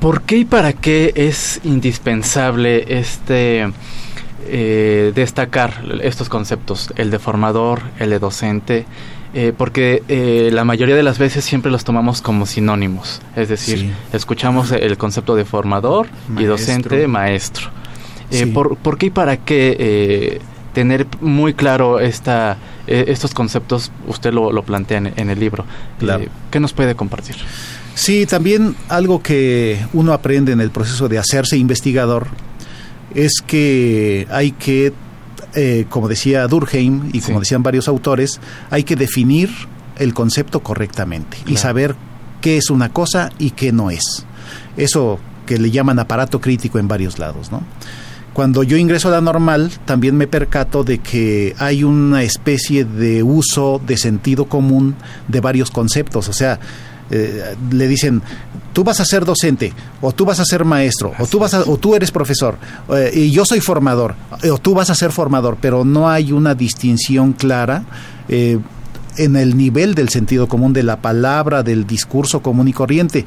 ¿Por 0.00 0.22
qué 0.22 0.38
y 0.38 0.44
para 0.44 0.72
qué 0.72 1.12
es 1.14 1.60
indispensable 1.62 2.98
este 2.98 3.66
eh, 4.46 5.12
destacar 5.14 5.84
estos 6.02 6.28
conceptos, 6.28 6.92
el 6.96 7.12
de 7.12 7.20
formador, 7.20 7.82
el 8.00 8.10
de 8.10 8.18
docente, 8.18 8.86
eh, 9.34 9.52
porque 9.56 10.02
eh, 10.08 10.50
la 10.52 10.64
mayoría 10.64 10.96
de 10.96 11.04
las 11.04 11.18
veces 11.18 11.44
siempre 11.44 11.70
los 11.70 11.84
tomamos 11.84 12.20
como 12.20 12.44
sinónimos, 12.44 13.22
es 13.36 13.48
decir, 13.48 13.92
escuchamos 14.12 14.72
el 14.72 14.98
concepto 14.98 15.36
de 15.36 15.44
formador 15.44 16.08
y 16.36 16.44
docente, 16.44 17.06
maestro. 17.06 17.70
Por, 18.52 18.98
qué 18.98 19.06
y 19.06 19.10
para 19.10 19.36
qué 19.38 20.40
tener 20.72 21.06
muy 21.20 21.54
claro 21.54 22.00
esta, 22.00 22.56
estos 22.86 23.34
conceptos? 23.34 23.92
Usted 24.06 24.32
lo, 24.32 24.62
plantea 24.62 24.98
en, 24.98 25.12
en, 25.16 25.30
el 25.30 25.38
libro. 25.38 25.64
¿Qué 26.50 26.60
nos 26.60 26.72
puede 26.72 26.94
compartir? 26.94 27.36
Sí, 27.94 28.26
también 28.26 28.74
algo 28.88 29.22
que 29.22 29.78
uno 29.92 30.12
aprende 30.12 30.52
en 30.52 30.60
el 30.60 30.70
proceso 30.70 31.08
de 31.08 31.18
hacerse 31.18 31.56
investigador 31.58 32.26
es 33.14 33.32
que 33.46 34.26
hay 34.30 34.52
que, 34.52 34.92
eh, 35.54 35.86
como 35.88 36.08
decía 36.08 36.46
Durkheim 36.46 37.10
y 37.12 37.20
como 37.20 37.40
decían 37.40 37.62
varios 37.62 37.88
autores, 37.88 38.40
hay 38.70 38.84
que 38.84 38.96
definir 38.96 39.50
el 39.98 40.14
concepto 40.14 40.60
correctamente 40.60 41.36
y 41.46 41.56
saber 41.56 41.94
qué 42.40 42.56
es 42.56 42.70
una 42.70 42.90
cosa 42.90 43.30
y 43.38 43.50
qué 43.50 43.72
no 43.72 43.90
es. 43.90 44.24
Eso 44.76 45.18
que 45.46 45.58
le 45.58 45.70
llaman 45.70 45.98
aparato 45.98 46.40
crítico 46.40 46.78
en 46.78 46.88
varios 46.88 47.18
lados, 47.18 47.52
¿no? 47.52 47.62
Cuando 48.32 48.62
yo 48.62 48.76
ingreso 48.76 49.08
a 49.08 49.10
la 49.10 49.20
normal, 49.20 49.70
también 49.84 50.16
me 50.16 50.26
percato 50.26 50.84
de 50.84 50.98
que 50.98 51.54
hay 51.58 51.84
una 51.84 52.22
especie 52.22 52.84
de 52.84 53.22
uso 53.22 53.80
de 53.86 53.96
sentido 53.96 54.46
común 54.46 54.94
de 55.28 55.40
varios 55.40 55.70
conceptos. 55.70 56.28
O 56.28 56.32
sea, 56.32 56.58
eh, 57.10 57.54
le 57.70 57.88
dicen, 57.88 58.22
tú 58.72 58.84
vas 58.84 59.00
a 59.00 59.04
ser 59.04 59.26
docente, 59.26 59.74
o 60.00 60.12
tú 60.12 60.24
vas 60.24 60.40
a 60.40 60.46
ser 60.46 60.64
maestro, 60.64 61.12
o 61.18 61.26
tú, 61.26 61.38
vas 61.38 61.52
o 61.52 61.76
tú 61.76 61.94
eres 61.94 62.10
profesor, 62.10 62.56
eh, 62.88 63.10
y 63.12 63.30
yo 63.30 63.44
soy 63.44 63.60
formador, 63.60 64.14
o 64.50 64.56
tú 64.56 64.74
vas 64.74 64.88
a 64.88 64.94
ser 64.94 65.12
formador, 65.12 65.58
pero 65.60 65.84
no 65.84 66.08
hay 66.08 66.32
una 66.32 66.54
distinción 66.54 67.34
clara. 67.34 67.84
Eh, 68.28 68.58
en 69.16 69.36
el 69.36 69.56
nivel 69.56 69.94
del 69.94 70.08
sentido 70.08 70.48
común 70.48 70.72
de 70.72 70.82
la 70.82 71.00
palabra, 71.00 71.62
del 71.62 71.86
discurso 71.86 72.42
común 72.42 72.68
y 72.68 72.72
corriente. 72.72 73.24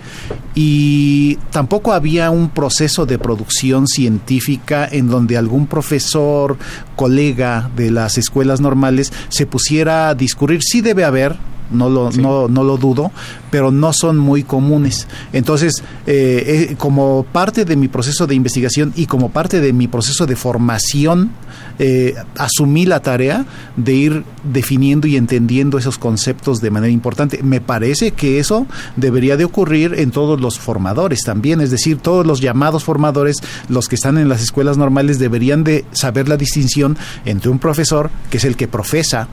Y 0.53 1.35
tampoco 1.51 1.93
había 1.93 2.31
un 2.31 2.49
proceso 2.49 3.05
de 3.05 3.19
producción 3.19 3.87
científica 3.87 4.87
en 4.89 5.07
donde 5.07 5.37
algún 5.37 5.67
profesor, 5.67 6.57
colega 6.95 7.69
de 7.75 7.91
las 7.91 8.17
escuelas 8.17 8.61
normales 8.61 9.11
se 9.29 9.45
pusiera 9.45 10.09
a 10.09 10.15
discurrir. 10.15 10.61
Sí 10.63 10.81
debe 10.81 11.03
haber, 11.03 11.35
no 11.71 11.89
lo, 11.89 12.11
no, 12.11 12.47
no, 12.47 12.63
lo 12.63 12.77
dudo, 12.77 13.11
pero 13.51 13.71
no 13.71 13.91
son 13.93 14.17
muy 14.17 14.43
comunes. 14.43 15.07
Entonces, 15.33 15.83
eh, 16.05 16.67
eh, 16.71 16.75
como 16.77 17.25
parte 17.31 17.65
de 17.65 17.75
mi 17.75 17.87
proceso 17.87 18.27
de 18.27 18.35
investigación 18.35 18.93
y 18.95 19.05
como 19.05 19.29
parte 19.29 19.61
de 19.61 19.73
mi 19.73 19.87
proceso 19.87 20.25
de 20.25 20.35
formación, 20.35 21.31
eh, 21.77 22.15
asumí 22.37 22.85
la 22.85 23.01
tarea 23.01 23.45
de 23.75 23.93
ir 23.93 24.23
definiendo 24.43 25.07
y 25.07 25.17
entendiendo 25.17 25.77
esos 25.77 25.97
conceptos 25.97 26.61
de 26.61 26.71
manera 26.71 26.91
importante. 26.91 27.41
Me 27.43 27.61
parece 27.61 28.11
que 28.11 28.39
eso 28.39 28.65
debería 28.95 29.37
de 29.37 29.45
ocurrir 29.45 29.95
en 29.97 30.11
todos 30.11 30.39
los 30.39 30.59
formadores 30.59 31.21
también, 31.25 31.61
es 31.61 31.71
decir, 31.71 31.97
todos 31.97 32.25
los 32.25 32.41
llamados 32.41 32.83
formadores, 32.83 33.37
los 33.67 33.87
que 33.87 33.95
están 33.95 34.17
en 34.17 34.29
las 34.29 34.41
escuelas 34.41 34.77
normales, 34.77 35.19
deberían 35.19 35.63
de 35.63 35.85
saber 35.91 36.29
la 36.29 36.37
distinción 36.37 36.97
entre 37.25 37.49
un 37.49 37.59
profesor, 37.59 38.09
que 38.29 38.37
es 38.37 38.45
el 38.45 38.55
que 38.55 38.67
profesa 38.67 39.27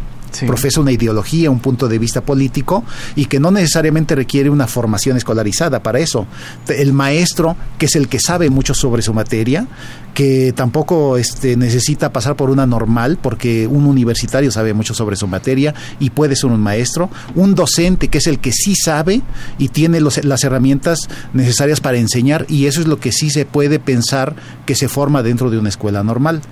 profesa 0.47 0.81
una 0.81 0.93
ideología, 0.93 1.51
un 1.51 1.61
punto 1.61 1.89
de 1.89 1.99
vista 1.99 2.21
político 2.21 2.85
y 3.17 3.27
que 3.27 3.41
no 3.41 3.51
necesariamente 3.51 4.15
requiere 4.15 4.51
una 4.51 4.67
formación 4.67 5.17
escolarizada 5.17 5.83
para 5.83 5.99
eso. 5.99 6.27
El 6.69 6.93
maestro, 6.93 7.57
que 7.79 7.87
es 7.87 7.97
el 7.97 8.09
que 8.09 8.19
sabe 8.21 8.51
mucho 8.51 8.75
sobre 8.75 9.03
su 9.03 9.15
materia, 9.15 9.67
que 10.15 10.53
tampoco 10.53 11.17
este, 11.17 11.57
necesita 11.57 12.13
pasar 12.13 12.37
por 12.37 12.51
una 12.51 12.67
normal, 12.67 13.19
porque 13.21 13.67
un 13.67 13.87
universitario 13.87 14.51
sabe 14.51 14.75
mucho 14.75 14.95
sobre 14.95 15.17
su 15.17 15.27
materia 15.27 15.75
y 16.01 16.11
puede 16.11 16.37
ser 16.37 16.51
un 16.51 16.61
maestro, 16.61 17.11
un 17.35 17.55
docente 17.55 18.09
que 18.09 18.19
es 18.19 18.27
el 18.27 18.39
que 18.39 18.53
sí 18.53 18.75
sabe 18.77 19.23
y 19.59 19.69
tiene 19.69 20.01
las 20.01 20.45
herramientas 20.45 21.09
necesarias 21.33 21.81
para 21.81 21.99
enseñar 21.99 22.47
y 22.49 22.67
eso 22.67 22.81
es 22.81 22.87
lo 22.87 22.99
que 22.99 23.13
sí 23.13 23.31
se 23.31 23.45
puede 23.45 23.79
pensar 23.79 24.35
que 24.67 24.75
se 24.75 24.89
forma 24.89 25.23
dentro 25.23 25.51
de 25.51 25.59
una 25.59 25.69
escuela 25.69 26.03
normal. 26.03 26.43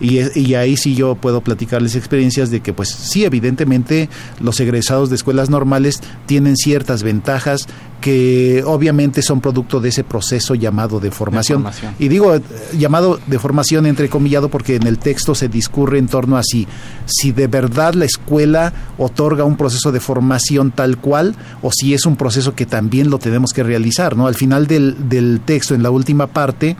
Y, 0.00 0.20
y 0.38 0.54
ahí 0.54 0.76
sí 0.76 0.94
yo 0.94 1.14
puedo 1.14 1.40
platicarles 1.40 1.96
experiencias 1.96 2.50
de 2.50 2.60
que 2.60 2.72
pues 2.72 2.88
sí, 2.88 3.24
evidentemente 3.24 4.08
los 4.40 4.60
egresados 4.60 5.10
de 5.10 5.16
escuelas 5.16 5.50
normales 5.50 6.00
tienen 6.26 6.56
ciertas 6.56 7.02
ventajas 7.02 7.66
que 8.02 8.64
obviamente 8.66 9.22
son 9.22 9.40
producto 9.40 9.80
de 9.80 9.90
ese 9.90 10.02
proceso 10.04 10.54
llamado 10.54 10.98
de 11.00 11.10
formación. 11.10 11.64
Y 11.98 12.08
digo 12.08 12.34
eh, 12.34 12.42
llamado 12.76 13.18
de 13.26 13.38
formación 13.38 13.86
entrecomillado 13.86 14.50
porque 14.50 14.74
en 14.74 14.86
el 14.86 14.98
texto 14.98 15.34
se 15.34 15.48
discurre 15.48 15.98
en 15.98 16.08
torno 16.08 16.36
a 16.36 16.42
si, 16.42 16.66
si 17.06 17.30
de 17.30 17.46
verdad 17.46 17.94
la 17.94 18.04
escuela 18.04 18.72
otorga 18.98 19.44
un 19.44 19.56
proceso 19.56 19.92
de 19.92 20.00
formación 20.00 20.72
tal 20.72 20.98
cual 20.98 21.36
o 21.62 21.70
si 21.70 21.94
es 21.94 22.04
un 22.04 22.16
proceso 22.16 22.54
que 22.56 22.66
también 22.66 23.08
lo 23.08 23.18
tenemos 23.18 23.52
que 23.52 23.62
realizar. 23.62 24.16
¿no? 24.16 24.26
Al 24.26 24.34
final 24.34 24.66
del, 24.66 25.08
del 25.08 25.40
texto, 25.40 25.74
en 25.74 25.84
la 25.84 25.90
última 25.90 26.26
parte, 26.26 26.76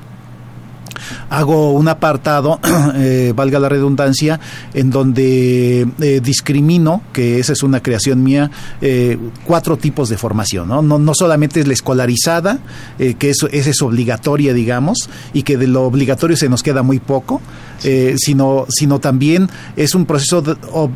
hago 1.31 1.73
un 1.73 1.89
apartado, 1.89 2.61
eh, 2.95 3.33
valga 3.35 3.59
la 3.59 3.69
redundancia, 3.69 4.41
en 4.75 4.91
donde 4.91 5.87
eh, 6.01 6.21
discrimino, 6.23 7.03
que 7.13 7.39
esa 7.39 7.53
es 7.53 7.63
una 7.63 7.83
creación 7.83 8.23
mía, 8.23 8.51
eh, 8.81 9.19
cuatro 9.45 9.77
tipos 9.77 10.09
de 10.09 10.17
formación. 10.17 10.69
¿no? 10.69 10.83
No, 10.83 10.99
no 10.99 11.13
solamente 11.15 11.61
es 11.61 11.67
la 11.67 11.73
escolarizada, 11.73 12.59
que 12.99 13.31
eso, 13.31 13.49
esa 13.49 13.71
es 13.71 13.83
obligatoria, 13.83 14.53
digamos, 14.53 15.09
y 15.33 15.43
que 15.43 15.57
de 15.57 15.67
lo 15.67 15.83
obligatorio 15.83 16.37
se 16.37 16.49
nos 16.49 16.63
queda 16.63 16.83
muy 16.83 16.99
poco, 16.99 17.41
sino, 18.17 18.67
sino 18.69 19.01
también 19.01 19.49
es 19.77 19.95
un 19.95 20.07
proceso 20.07 20.43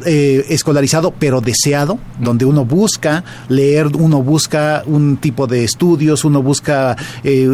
escolarizado, 0.05 1.13
pero 1.19 1.41
deseado, 1.41 1.99
donde 2.21 2.45
uno 2.45 2.65
busca 2.65 3.25
leer, 3.49 3.89
uno 3.97 4.23
busca 4.23 4.83
un 4.87 5.17
tipo 5.17 5.47
de 5.47 5.65
estudios, 5.65 6.25
uno 6.25 6.43
busca 6.43 6.97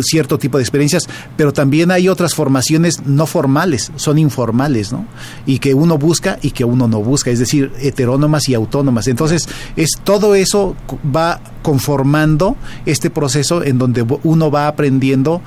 cierto 0.03 0.39
tipo 0.39 0.59
de 0.59 0.63
experiencias, 0.63 1.09
pero 1.37 1.53
también 1.53 1.91
hay 1.91 2.09
otras 2.09 2.35
formaciones 2.35 3.07
no 3.07 3.27
formales, 3.27 3.91
son 3.97 4.19
informales, 4.19 4.93
¿no? 4.93 5.07
Y 5.47 5.59
que 5.59 5.75
uno 5.75 5.99
busca 5.99 6.39
y 6.43 6.51
que 6.51 6.65
uno 6.65 6.89
no 6.89 7.01
busca, 7.03 7.31
es 7.31 7.39
decir, 7.39 7.73
heterónomas 7.81 8.49
y 8.49 8.55
autónomas. 8.55 9.09
Entonces, 9.09 9.49
es 9.77 9.91
todo 10.05 10.35
eso 10.35 10.77
va 11.15 11.41
conformando 11.63 12.57
este 12.87 13.11
proceso 13.11 13.63
en 13.65 13.79
donde 13.79 14.05
uno 14.23 14.51
va 14.51 14.69
aprendiendo 14.69 15.41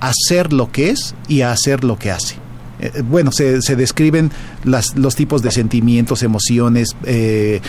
a 0.00 0.12
ser 0.26 0.52
lo 0.52 0.72
que 0.72 0.90
es 0.90 1.14
y 1.28 1.42
a 1.42 1.52
hacer 1.52 1.84
lo 1.84 1.98
que 1.98 2.10
hace. 2.10 2.36
Eh, 2.80 2.92
eh, 2.94 3.02
bueno, 3.02 3.30
se, 3.32 3.60
se 3.62 3.76
describen 3.76 4.30
las, 4.64 4.96
los 4.96 5.14
tipos 5.14 5.42
de 5.42 5.50
sentimientos, 5.50 6.22
emociones, 6.22 6.96
eh, 7.04 7.60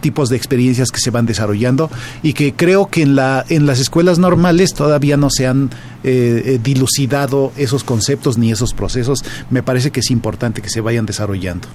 tipos 0.00 0.28
de 0.28 0.36
experiencias 0.36 0.90
que 0.90 1.00
se 1.00 1.10
van 1.10 1.26
desarrollando 1.26 1.90
y 2.22 2.32
que 2.32 2.54
creo 2.54 2.86
que 2.86 3.02
en, 3.02 3.16
la, 3.16 3.44
en 3.48 3.66
las 3.66 3.80
escuelas 3.80 4.18
normales 4.18 4.74
todavía 4.74 5.16
no 5.16 5.30
se 5.30 5.46
han 5.46 5.70
dilucidado 6.02 7.52
esos 7.56 7.84
conceptos 7.84 8.36
ni 8.38 8.50
esos 8.50 8.74
procesos. 8.74 9.24
Me 9.50 9.62
parece 9.62 9.90
que 9.90 10.00
es 10.00 10.10
importante 10.10 10.60
que 10.60 10.68
se 10.68 10.80
vayan 10.80 11.06
desarrollando. 11.06 11.68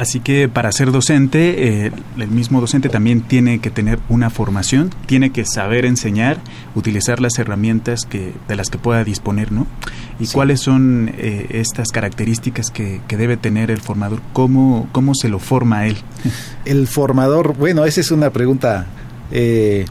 Así 0.00 0.20
que 0.20 0.48
para 0.48 0.72
ser 0.72 0.92
docente, 0.92 1.84
eh, 1.84 1.92
el 2.16 2.28
mismo 2.28 2.58
docente 2.58 2.88
también 2.88 3.20
tiene 3.20 3.58
que 3.58 3.68
tener 3.68 3.98
una 4.08 4.30
formación, 4.30 4.88
tiene 5.04 5.28
que 5.28 5.44
saber 5.44 5.84
enseñar, 5.84 6.38
utilizar 6.74 7.20
las 7.20 7.38
herramientas 7.38 8.06
que, 8.06 8.32
de 8.48 8.56
las 8.56 8.70
que 8.70 8.78
pueda 8.78 9.04
disponer, 9.04 9.52
¿no? 9.52 9.66
¿Y 10.18 10.26
cuáles 10.28 10.60
son 10.60 11.12
eh, 11.18 11.48
estas 11.50 11.88
características 11.88 12.70
que, 12.70 13.02
debe 13.10 13.36
tener 13.36 13.70
el 13.70 13.82
formador? 13.82 14.22
¿Cómo, 14.32 14.88
¿Cómo 14.92 15.14
se 15.14 15.28
lo 15.28 15.38
forma 15.38 15.86
él? 15.86 15.98
El 16.64 16.86
formador, 16.86 17.54
bueno, 17.58 17.84
esa 17.84 18.00
es 18.00 18.10
una 18.10 18.30
pregunta 18.30 18.86
eh, 19.32 19.84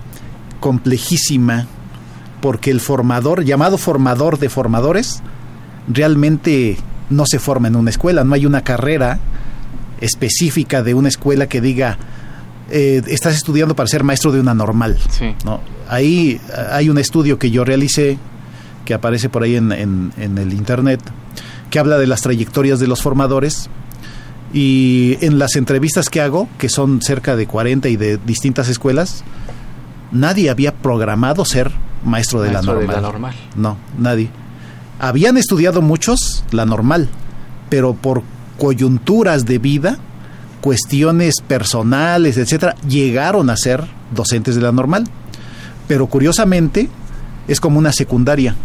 complejísima, 0.60 1.68
porque 2.42 2.72
el 2.72 2.80
formador, 2.80 3.44
llamado 3.44 3.78
formador 3.78 4.40
de 4.40 4.50
formadores, 4.50 5.22
realmente 5.88 6.78
no 7.12 7.26
se 7.28 7.38
forma 7.38 7.68
en 7.68 7.76
una 7.76 7.92
escuela, 7.92 8.24
no 8.24 8.34
hay 8.34 8.48
una 8.48 8.64
carrera 8.64 9.20
específica 10.02 10.84
de 10.84 10.94
una 10.94 11.10
escuela 11.10 11.48
que 11.48 11.62
diga, 11.62 11.98
eh, 12.72 13.02
estás 13.08 13.36
estudiando 13.36 13.76
para 13.76 13.88
ser 13.88 14.04
maestro 14.04 14.32
de 14.32 14.40
una 14.40 14.54
normal. 14.54 14.98
¿no? 15.46 15.62
Ahí 15.88 16.40
hay 16.72 16.90
un 16.90 16.98
estudio 16.98 17.40
que 17.40 17.52
yo 17.52 17.66
realicé, 17.66 18.18
que 18.86 18.94
aparece 18.94 19.30
por 19.30 19.44
ahí 19.44 19.56
en, 19.56 19.72
en, 19.72 20.38
el 20.38 20.54
Internet, 20.54 21.00
que 21.70 21.80
habla 21.80 21.98
de 21.98 22.08
las 22.08 22.22
trayectorias 22.22 22.80
de 22.80 22.88
los 22.88 23.02
formadores. 23.02 23.70
Y 24.52 25.18
en 25.22 25.38
las 25.38 25.56
entrevistas 25.56 26.10
que 26.10 26.22
hago, 26.22 26.50
que 26.58 26.70
son 26.70 27.02
cerca 27.02 27.36
de 27.36 27.46
40 27.46 27.88
y 27.90 27.98
de 27.98 28.18
distintas 28.18 28.68
escuelas, 28.68 29.24
nadie 30.12 30.50
había 30.50 30.74
programado 30.74 31.46
ser 31.46 31.72
maestro 32.04 32.42
de, 32.42 32.52
la, 32.52 32.62
normal. 32.62 32.88
de 32.88 32.94
la 32.94 33.02
normal. 33.02 33.36
No, 33.56 33.78
nadie. 33.98 34.30
Habían 35.00 35.38
estudiado 35.38 35.82
muchos 35.82 36.44
la 36.52 36.66
normal, 36.66 37.10
pero 37.70 37.94
por 37.94 38.24
coyunturas 38.60 39.46
de 39.46 39.58
vida, 39.58 39.98
cuestiones 40.62 41.36
personales, 41.42 42.38
etcétera, 42.38 42.76
llegaron 42.88 43.50
a 43.50 43.58
ser 43.58 43.84
docentes 44.14 44.56
de 44.56 44.62
la 44.62 44.72
normal. 44.72 45.06
Pero 45.88 46.08
curiosamente 46.08 46.90
es 47.48 47.60
como 47.60 47.80
una 47.80 47.92
secundaria. 47.92 48.56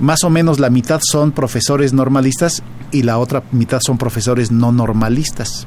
Más 0.00 0.24
o 0.24 0.30
menos 0.30 0.58
la 0.58 0.70
mitad 0.70 1.00
son 1.02 1.32
profesores 1.32 1.92
normalistas 1.92 2.62
y 2.90 3.02
la 3.02 3.18
otra 3.18 3.42
mitad 3.52 3.80
son 3.84 3.98
profesores 3.98 4.50
no 4.50 4.72
normalistas. 4.72 5.66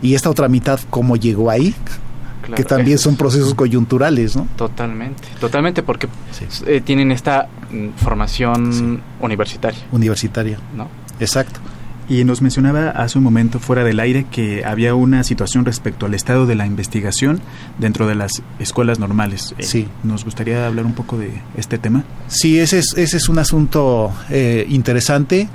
Y 0.00 0.14
esta 0.14 0.30
otra 0.30 0.48
mitad, 0.48 0.80
¿cómo 0.90 1.16
llegó 1.16 1.50
ahí? 1.50 1.74
que 2.54 2.62
también 2.62 2.98
son 2.98 3.16
procesos 3.18 3.54
coyunturales, 3.54 4.36
¿no? 4.36 4.46
Totalmente, 4.56 5.28
totalmente, 5.40 5.82
porque 5.82 6.08
eh, 6.66 6.82
tienen 6.84 7.10
esta 7.10 7.48
mm, 7.70 7.88
formación 7.96 9.00
universitaria. 9.20 9.80
Universitaria. 9.92 10.58
¿No? 10.76 10.88
Exacto. 11.20 11.60
Y 12.08 12.24
nos 12.24 12.42
mencionaba 12.42 12.90
hace 12.90 13.18
un 13.18 13.24
momento 13.24 13.58
fuera 13.58 13.82
del 13.82 13.98
aire 13.98 14.26
que 14.30 14.64
había 14.64 14.94
una 14.94 15.24
situación 15.24 15.64
respecto 15.64 16.06
al 16.06 16.14
estado 16.14 16.46
de 16.46 16.54
la 16.54 16.66
investigación 16.66 17.40
dentro 17.78 18.06
de 18.06 18.14
las 18.14 18.42
escuelas 18.58 18.98
normales. 18.98 19.54
Eh, 19.58 19.62
sí. 19.62 19.88
¿Nos 20.02 20.24
gustaría 20.24 20.66
hablar 20.66 20.84
un 20.84 20.94
poco 20.94 21.16
de 21.16 21.32
este 21.56 21.78
tema? 21.78 22.04
Sí, 22.28 22.58
ese 22.58 22.80
es, 22.80 22.94
ese 22.96 23.16
es 23.16 23.28
un 23.28 23.38
asunto 23.38 24.12
eh, 24.30 24.66
interesante. 24.68 25.48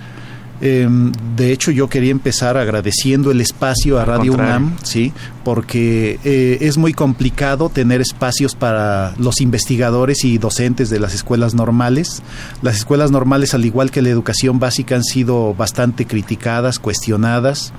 Em, 0.61 1.11
de 1.37 1.51
hecho, 1.53 1.71
yo 1.71 1.87
quería 1.87 2.11
empezar 2.11 2.57
agradeciendo 2.57 3.31
el 3.31 3.39
espacio 3.39 3.97
a 3.99 4.05
Radio 4.05 4.33
UNAM, 4.33 4.75
sí, 4.83 5.13
porque 5.45 6.19
eh, 6.23 6.57
es 6.61 6.77
muy 6.77 6.93
complicado 6.93 7.69
tener 7.69 8.01
espacios 8.01 8.55
para 8.55 9.13
los 9.17 9.39
investigadores 9.39 10.25
y 10.25 10.37
docentes 10.37 10.89
de 10.89 10.99
las 10.99 11.13
escuelas 11.13 11.53
normales. 11.53 12.21
Las 12.61 12.75
escuelas 12.75 13.09
normales, 13.09 13.53
al 13.53 13.65
igual 13.65 13.89
que 13.89 14.01
la 14.01 14.09
educación 14.09 14.59
básica, 14.59 14.95
han 14.95 15.03
sido 15.03 15.53
bastante 15.53 16.05
criticadas, 16.05 16.79
cuestionadas. 16.79 17.71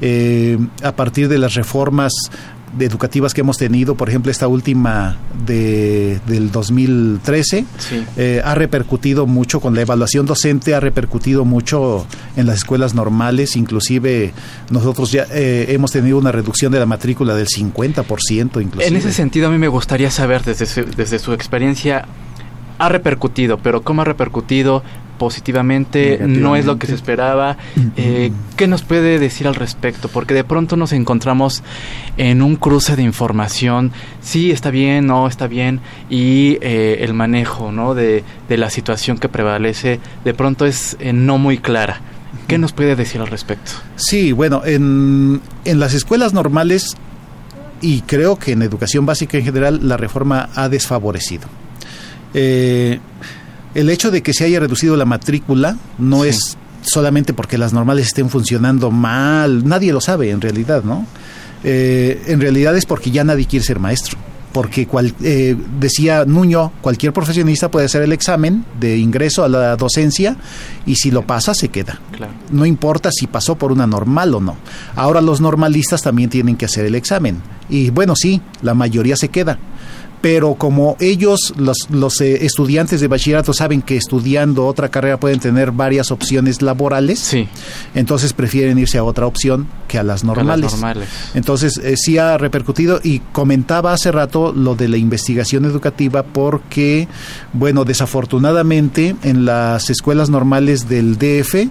Eh, 0.00 0.58
a 0.82 0.92
partir 0.92 1.28
de 1.28 1.38
las 1.38 1.54
reformas 1.54 2.12
educativas 2.78 3.34
que 3.34 3.40
hemos 3.40 3.56
tenido, 3.56 3.94
por 3.94 4.08
ejemplo, 4.08 4.30
esta 4.30 4.48
última 4.48 5.16
de, 5.46 6.20
del 6.26 6.50
2013, 6.50 7.64
eh, 8.16 8.42
ha 8.44 8.54
repercutido 8.54 9.26
mucho 9.26 9.60
con 9.60 9.74
la 9.74 9.82
evaluación 9.82 10.26
docente, 10.26 10.74
ha 10.74 10.80
repercutido 10.80 11.44
mucho 11.44 12.06
en 12.36 12.46
las 12.46 12.58
escuelas 12.58 12.94
normales, 12.94 13.56
inclusive 13.56 14.32
nosotros 14.70 15.12
ya 15.12 15.26
eh, 15.32 15.66
hemos 15.70 15.92
tenido 15.92 16.18
una 16.18 16.32
reducción 16.32 16.72
de 16.72 16.78
la 16.78 16.86
matrícula 16.86 17.34
del 17.34 17.46
50%. 17.46 18.62
Inclusive. 18.62 18.86
En 18.86 18.96
ese 18.96 19.12
sentido, 19.12 19.48
a 19.48 19.50
mí 19.50 19.58
me 19.58 19.68
gustaría 19.68 20.10
saber 20.10 20.44
desde 20.44 20.66
desde 20.84 21.18
su 21.18 21.32
experiencia, 21.32 22.06
ha 22.78 22.88
repercutido, 22.88 23.58
pero 23.58 23.82
¿cómo 23.82 24.02
ha 24.02 24.04
repercutido? 24.04 24.82
Positivamente, 25.18 26.18
no 26.26 26.56
es 26.56 26.64
lo 26.64 26.78
que 26.78 26.86
se 26.86 26.94
esperaba. 26.94 27.56
Eh, 27.96 28.32
¿Qué 28.56 28.66
nos 28.66 28.82
puede 28.82 29.18
decir 29.18 29.46
al 29.46 29.54
respecto? 29.54 30.08
Porque 30.08 30.34
de 30.34 30.44
pronto 30.44 30.76
nos 30.76 30.92
encontramos 30.92 31.62
en 32.16 32.40
un 32.40 32.56
cruce 32.56 32.96
de 32.96 33.02
información, 33.02 33.92
sí 34.20 34.50
está 34.50 34.70
bien, 34.70 35.06
no 35.06 35.26
está 35.26 35.46
bien, 35.46 35.80
y 36.08 36.58
eh, 36.62 36.98
el 37.00 37.14
manejo 37.14 37.72
¿no? 37.72 37.94
de, 37.94 38.24
la 38.48 38.70
situación 38.70 39.18
que 39.18 39.28
prevalece 39.28 40.00
de 40.24 40.34
pronto 40.34 40.64
es 40.64 40.96
eh, 41.00 41.12
no 41.12 41.38
muy 41.38 41.58
clara. 41.58 42.00
¿Qué 42.46 42.56
nos 42.58 42.72
puede 42.72 42.96
decir 42.96 43.20
al 43.20 43.26
respecto? 43.26 43.72
Sí, 43.96 44.32
bueno, 44.32 44.62
en, 44.64 45.40
en 45.64 45.80
las 45.80 45.92
escuelas 45.92 46.32
normales 46.32 46.96
y 47.80 48.02
creo 48.02 48.36
que 48.36 48.52
en 48.52 48.62
educación 48.62 49.06
básica 49.06 49.38
en 49.38 49.44
general 49.44 49.80
la 49.86 49.96
reforma 49.96 50.48
ha 50.54 50.68
desfavorecido. 50.68 51.46
Eh, 52.34 52.98
el 53.74 53.90
hecho 53.90 54.10
de 54.10 54.22
que 54.22 54.32
se 54.32 54.44
haya 54.44 54.60
reducido 54.60 54.96
la 54.96 55.04
matrícula 55.04 55.76
no 55.98 56.24
es 56.24 56.56
solamente 56.82 57.32
porque 57.32 57.58
las 57.58 57.72
normales 57.72 58.08
estén 58.08 58.30
funcionando 58.30 58.90
mal, 58.90 59.66
nadie 59.66 59.92
lo 59.92 60.00
sabe 60.00 60.30
en 60.30 60.40
realidad, 60.40 60.82
¿no? 60.84 61.06
Eh, 61.64 62.22
en 62.26 62.40
realidad 62.40 62.76
es 62.76 62.86
porque 62.86 63.10
ya 63.10 63.24
nadie 63.24 63.46
quiere 63.46 63.64
ser 63.64 63.78
maestro. 63.78 64.16
Porque 64.52 64.86
cual, 64.86 65.14
eh, 65.22 65.54
decía 65.78 66.24
Nuño, 66.24 66.72
cualquier 66.80 67.12
profesionista 67.12 67.70
puede 67.70 67.84
hacer 67.84 68.02
el 68.02 68.12
examen 68.12 68.64
de 68.80 68.96
ingreso 68.96 69.44
a 69.44 69.48
la 69.48 69.76
docencia 69.76 70.36
y 70.86 70.96
si 70.96 71.10
lo 71.10 71.26
pasa 71.26 71.52
se 71.52 71.68
queda. 71.68 72.00
No 72.50 72.64
importa 72.64 73.10
si 73.12 73.26
pasó 73.26 73.56
por 73.56 73.72
una 73.72 73.86
normal 73.86 74.34
o 74.34 74.40
no. 74.40 74.56
Ahora 74.96 75.20
los 75.20 75.42
normalistas 75.42 76.00
también 76.00 76.30
tienen 76.30 76.56
que 76.56 76.64
hacer 76.64 76.86
el 76.86 76.94
examen. 76.94 77.42
Y 77.68 77.90
bueno, 77.90 78.16
sí, 78.16 78.40
la 78.62 78.72
mayoría 78.72 79.16
se 79.16 79.28
queda 79.28 79.58
pero 80.20 80.54
como 80.54 80.96
ellos, 81.00 81.54
los, 81.56 81.76
los 81.90 82.20
eh, 82.20 82.44
estudiantes 82.44 83.00
de 83.00 83.08
bachillerato, 83.08 83.52
saben 83.52 83.82
que 83.82 83.96
estudiando 83.96 84.66
otra 84.66 84.88
carrera 84.88 85.18
pueden 85.18 85.40
tener 85.40 85.72
varias 85.72 86.10
opciones 86.10 86.62
laborales, 86.62 87.18
sí. 87.18 87.48
entonces 87.94 88.32
prefieren 88.32 88.78
irse 88.78 88.98
a 88.98 89.04
otra 89.04 89.26
opción 89.26 89.68
que 89.86 89.98
a 89.98 90.02
las 90.02 90.24
normales. 90.24 90.74
Entonces, 91.34 91.78
eh, 91.78 91.94
sí 91.96 92.18
ha 92.18 92.36
repercutido 92.38 93.00
y 93.02 93.20
comentaba 93.20 93.92
hace 93.92 94.12
rato 94.12 94.52
lo 94.52 94.74
de 94.74 94.88
la 94.88 94.96
investigación 94.96 95.64
educativa 95.64 96.22
porque, 96.22 97.08
bueno, 97.52 97.84
desafortunadamente 97.84 99.16
en 99.22 99.44
las 99.44 99.90
escuelas 99.90 100.30
normales 100.30 100.88
del 100.88 101.16
DF, 101.16 101.68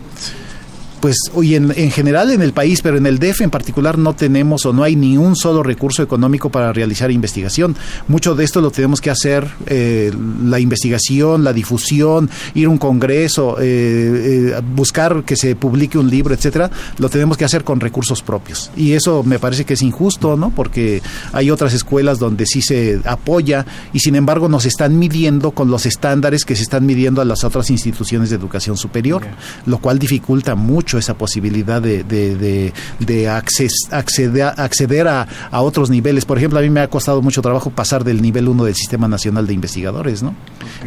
pues 1.00 1.18
hoy 1.34 1.56
en, 1.56 1.74
en, 1.75 1.92
general 1.92 2.32
en 2.32 2.42
el 2.42 2.54
país, 2.54 2.82
pero 2.82 2.98
en 2.98 3.06
el 3.06 3.20
DF 3.20 3.42
en 3.42 3.50
particular 3.50 3.98
no 3.98 4.13
tenemos 4.13 4.66
o 4.66 4.74
no 4.74 4.84
hay 4.84 4.96
ni 4.96 5.18
un 5.18 5.36
solo 5.36 5.63
recurso 5.63 6.04
económico 6.04 6.50
para 6.50 6.74
realizar 6.74 7.12
investigación. 7.12 7.75
Mucho 8.08 8.36
de 8.36 8.43
esto 8.43 8.62
lo 8.62 8.71
tenemos 8.71 9.02
que 9.02 9.10
hacer 9.10 9.48
eh, 9.67 10.12
la 10.43 10.60
investigación, 10.60 11.43
la 11.43 11.54
difusión, 11.54 12.30
ir 12.54 12.67
a 12.67 12.69
un 12.69 12.78
congreso, 12.78 13.58
eh, 13.60 14.54
eh, 14.54 14.62
buscar 14.76 15.24
que 15.24 15.36
se 15.36 15.56
publique 15.56 15.98
un 15.98 16.10
libro, 16.10 16.34
etcétera. 16.34 16.71
Lo 16.98 17.10
tenemos 17.10 17.38
que 17.38 17.45
hacer 17.45 17.63
con 17.63 17.80
recursos 17.80 18.21
propios 18.21 18.71
y 18.76 18.93
eso 18.93 19.24
me 19.24 19.39
parece 19.39 19.65
que 19.65 19.74
es 19.74 19.82
injusto, 19.82 20.38
¿no? 20.38 20.52
Porque 20.52 21.02
hay 21.34 21.52
otras 21.52 21.74
escuelas 21.74 22.19
donde 22.19 22.45
sí 22.45 22.62
se 22.62 23.00
apoya 23.06 23.65
y 23.93 24.00
sin 24.00 24.15
embargo 24.15 24.50
nos 24.50 24.65
están 24.65 24.98
midiendo 24.98 25.52
con 25.52 25.69
los 25.69 25.86
estándares 25.86 26.45
que 26.45 26.56
se 26.56 26.63
están 26.63 26.86
midiendo 26.86 27.21
a 27.21 27.26
las 27.26 27.43
otras 27.43 27.69
instituciones 27.69 28.30
de 28.30 28.36
educación 28.36 28.78
superior, 28.78 29.24
lo 29.65 29.78
cual 29.80 30.00
dificulta 30.00 30.56
mucho 30.56 30.87
esa 30.95 31.17
posibilidad 31.17 31.82
de, 31.82 32.04
de, 32.04 32.71
de, 33.00 33.30
acceder, 33.30 33.71
acceder 34.58 35.08
a, 35.08 35.28
a, 35.52 35.62
otros 35.62 35.89
niveles. 35.89 36.26
Por 36.26 36.38
ejemplo, 36.38 36.60
a 36.60 36.62
mí 36.62 36.69
me 36.69 36.82
ha 36.82 36.88
costado 36.88 37.21
mucho 37.21 37.41
trabajo 37.41 37.71
pasar 37.71 38.04
del 38.04 38.21
nivel 38.21 38.47
1 38.47 38.63
del 38.65 38.76
Sistema 38.76 39.08
Nacional 39.08 39.47
de 39.47 39.54
Investigadores, 39.54 40.21
¿no? 40.21 40.36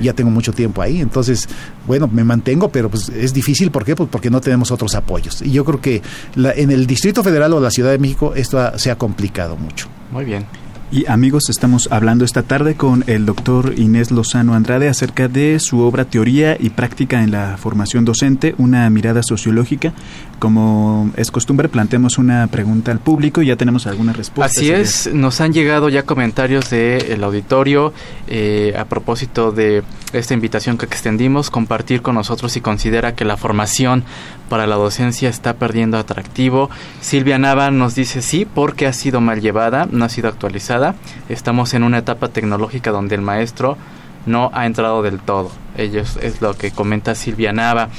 Ya 0.01 0.13
tengo 0.13 0.31
mucho 0.31 0.53
tiempo 0.53 0.81
ahí, 0.81 1.01
entonces, 1.01 1.49
bueno, 1.87 2.09
me 2.11 2.23
mantengo, 2.25 2.71
pero 2.71 2.89
pues 2.89 3.09
es 3.09 3.35
difícil, 3.35 3.71
¿por 3.71 3.85
qué? 3.85 3.97
Pues 3.97 4.09
porque 4.11 4.31
no 4.31 4.41
tenemos 4.41 4.71
otros 4.71 4.95
apoyos. 4.95 5.43
Y 5.43 5.51
yo 5.51 5.65
creo 5.65 5.81
que 5.81 6.03
la, 6.37 6.53
en 6.53 6.71
el 6.71 6.87
Distrito 6.87 7.23
Federal 7.25 7.53
o 7.53 7.61
la 7.61 7.71
Ciudad 7.71 7.91
de 7.91 7.99
México 7.99 8.33
esto 8.35 8.79
se 8.79 8.91
ha 8.91 8.97
complicado 8.97 9.57
mucho. 9.57 9.89
Muy 10.13 10.25
bien. 10.25 10.47
Y 10.93 11.07
amigos, 11.07 11.45
estamos 11.51 11.89
hablando 11.93 12.25
esta 12.25 12.43
tarde 12.43 12.75
con 12.75 13.05
el 13.07 13.25
doctor 13.25 13.75
Inés 13.79 14.11
Lozano 14.11 14.55
Andrade 14.55 14.89
acerca 14.89 15.29
de 15.29 15.61
su 15.61 15.79
obra 15.83 16.05
Teoría 16.05 16.57
y 16.59 16.71
Práctica 16.71 17.23
en 17.23 17.31
la 17.31 17.57
Formación 17.59 18.05
Docente, 18.05 18.57
una 18.59 18.91
mirada 18.91 19.23
sociológica. 19.23 19.93
Como 20.41 21.11
es 21.17 21.31
costumbre, 21.31 21.69
planteamos 21.69 22.17
una 22.17 22.47
pregunta 22.47 22.91
al 22.91 22.99
público 22.99 23.43
y 23.43 23.47
ya 23.49 23.57
tenemos 23.57 23.87
algunas 23.87 24.17
respuestas. 24.17 24.57
Así 24.57 24.73
es, 24.73 25.13
nos 25.13 25.43
han 25.43 25.53
llegado 25.53 25.91
ya 25.91 26.05
comentarios 26.05 26.71
del 26.71 27.23
auditorio 27.23 27.93
eh, 28.27 28.75
a 28.79 28.87
propósito 28.87 29.53
de 29.53 29.83
esta 30.15 30.33
invitación 30.33 30.79
que 30.79 30.87
extendimos, 30.87 31.51
compartir 31.51 32.01
con 32.01 32.15
nosotros 32.15 32.53
si 32.53 32.63
considera 32.63 33.15
que 33.15 33.27
la 33.27 33.37
formación 33.37 34.03
para 34.49 34.67
la 34.67 34.77
docencia 34.77 35.29
está 35.29 35.57
perdiendo 35.57 35.99
atractivo. 35.99 36.71
Silvia 37.03 37.39
Nava 37.39 37.71
nos 37.71 37.95
dice 37.95 38.23
sí, 38.23 38.47
porque 38.47 38.87
ha 38.87 38.95
sido 38.95 39.21
mal 39.21 39.43
llevada, 39.43 39.87
no 39.93 40.07
ha 40.07 40.09
sido 40.09 40.31
actualizada. 40.31 40.95
Estamos 41.29 41.75
en 41.75 41.83
una 41.83 41.99
etapa 41.99 42.29
tecnológica 42.29 42.93
donde 42.93 43.15
el 43.15 43.21
maestro 43.21 43.77
no 44.25 44.51
ha 44.55 44.65
entrado 44.65 45.03
del 45.03 45.19
todo. 45.19 45.53
Ellos 45.77 46.19
es 46.23 46.41
lo 46.41 46.55
que 46.55 46.71
comenta 46.71 47.15
Silvia 47.15 47.53
Nava. 47.53 47.91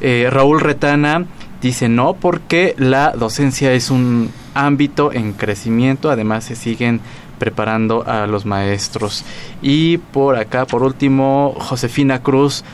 Eh, 0.00 0.28
Raúl 0.30 0.60
Retana 0.60 1.26
dice 1.60 1.88
no 1.88 2.14
porque 2.14 2.74
la 2.78 3.12
docencia 3.12 3.72
es 3.72 3.90
un 3.90 4.30
ámbito 4.54 5.12
en 5.12 5.32
crecimiento, 5.32 6.10
además 6.10 6.44
se 6.44 6.56
siguen 6.56 7.00
preparando 7.38 8.04
a 8.06 8.26
los 8.26 8.44
maestros. 8.44 9.24
Y 9.62 9.98
por 9.98 10.36
acá, 10.36 10.66
por 10.66 10.82
último, 10.82 11.54
Josefina 11.58 12.22
Cruz, 12.22 12.64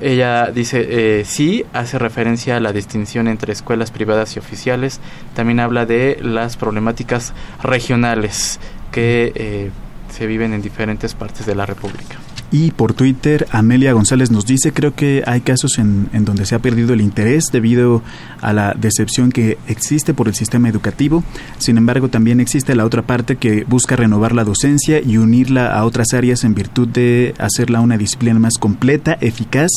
ella 0.00 0.50
dice, 0.52 0.86
eh, 0.88 1.24
sí, 1.24 1.64
hace 1.72 1.98
referencia 1.98 2.56
a 2.56 2.60
la 2.60 2.72
distinción 2.72 3.26
entre 3.26 3.52
escuelas 3.52 3.90
privadas 3.90 4.36
y 4.36 4.38
oficiales, 4.38 5.00
también 5.34 5.58
habla 5.58 5.86
de 5.86 6.18
las 6.22 6.56
problemáticas 6.56 7.32
regionales 7.62 8.60
que 8.92 9.32
eh, 9.34 9.70
se 10.10 10.26
viven 10.26 10.52
en 10.52 10.62
diferentes 10.62 11.14
partes 11.14 11.46
de 11.46 11.54
la 11.54 11.66
República. 11.66 12.16
Y 12.52 12.72
por 12.72 12.94
Twitter, 12.94 13.46
Amelia 13.52 13.92
González 13.92 14.32
nos 14.32 14.44
dice, 14.44 14.72
creo 14.72 14.94
que 14.94 15.22
hay 15.24 15.40
casos 15.40 15.78
en, 15.78 16.08
en, 16.12 16.24
donde 16.24 16.46
se 16.46 16.56
ha 16.56 16.58
perdido 16.58 16.94
el 16.94 17.00
interés 17.00 17.44
debido 17.52 18.02
a 18.40 18.52
la 18.52 18.74
decepción 18.74 19.30
que 19.30 19.56
existe 19.68 20.14
por 20.14 20.26
el 20.26 20.34
sistema 20.34 20.68
educativo. 20.68 21.22
Sin 21.58 21.78
embargo, 21.78 22.08
también 22.08 22.40
existe 22.40 22.74
la 22.74 22.84
otra 22.84 23.02
parte 23.02 23.36
que 23.36 23.64
busca 23.64 23.94
renovar 23.94 24.34
la 24.34 24.42
docencia 24.42 25.00
y 25.00 25.16
unirla 25.16 25.72
a 25.72 25.84
otras 25.84 26.12
áreas 26.12 26.42
en 26.42 26.54
virtud 26.54 26.88
de 26.88 27.34
hacerla 27.38 27.80
una 27.80 27.96
disciplina 27.96 28.40
más 28.40 28.58
completa, 28.58 29.16
eficaz 29.20 29.70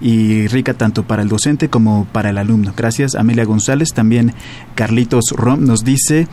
y 0.00 0.46
rica 0.48 0.74
tanto 0.74 1.04
para 1.04 1.22
el 1.22 1.28
docente 1.28 1.68
como 1.68 2.06
para 2.12 2.30
el 2.30 2.38
alumno. 2.38 2.74
Gracias, 2.76 3.14
Amelia 3.14 3.44
González. 3.44 3.88
También 3.92 4.34
Carlitos 4.74 5.30
Rom 5.34 5.64
nos 5.64 5.82
dice 5.82 6.28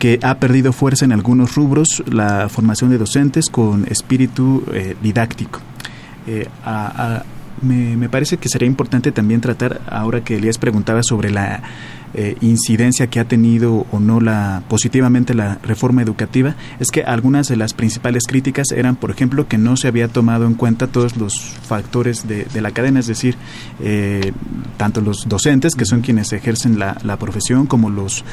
que 0.00 0.18
ha 0.22 0.38
perdido 0.38 0.72
fuerza 0.72 1.04
en 1.04 1.12
algunos 1.12 1.54
rubros 1.54 2.02
la 2.10 2.48
formación 2.48 2.88
de 2.88 2.96
docentes 2.96 3.44
con 3.50 3.86
espíritu 3.86 4.64
eh, 4.72 4.96
didáctico. 5.00 5.60
Eh, 6.26 6.48
me, 7.60 8.08
parece 8.08 8.38
que 8.38 8.48
sería 8.48 8.66
importante 8.66 9.12
también 9.12 9.42
tratar, 9.42 9.82
ahora 9.86 10.24
que 10.24 10.36
Elías 10.36 10.56
preguntaba 10.56 11.02
sobre 11.02 11.30
la 11.30 11.62
eh, 12.14 12.36
incidencia 12.40 13.06
que 13.08 13.20
ha 13.20 13.24
tenido 13.24 13.86
o 13.90 14.00
no 14.00 14.20
la 14.20 14.62
positivamente 14.68 15.34
la 15.34 15.58
reforma 15.62 16.02
educativa 16.02 16.56
es 16.78 16.88
que 16.90 17.02
algunas 17.02 17.48
de 17.48 17.56
las 17.56 17.74
principales 17.74 18.24
críticas 18.26 18.72
eran, 18.72 18.96
por 18.96 19.10
ejemplo, 19.10 19.48
que 19.48 19.58
no 19.58 19.76
se 19.76 19.88
había 19.88 20.08
tomado 20.08 20.46
en 20.46 20.54
cuenta 20.54 20.86
todos 20.86 21.16
los 21.16 21.40
factores 21.40 22.26
de, 22.26 22.46
la 22.60 22.72
cadena, 22.72 23.00
es 23.00 23.06
decir, 23.06 23.36
eh, 23.80 24.32
tanto 24.76 25.00
los 25.00 25.28
docentes, 25.28 25.74
que 25.74 25.84
son 25.84 26.02
quienes 26.02 26.32
ejercen 26.32 26.78
la, 26.78 27.16
profesión, 27.18 27.66
como 27.66 27.90
los 27.90 28.24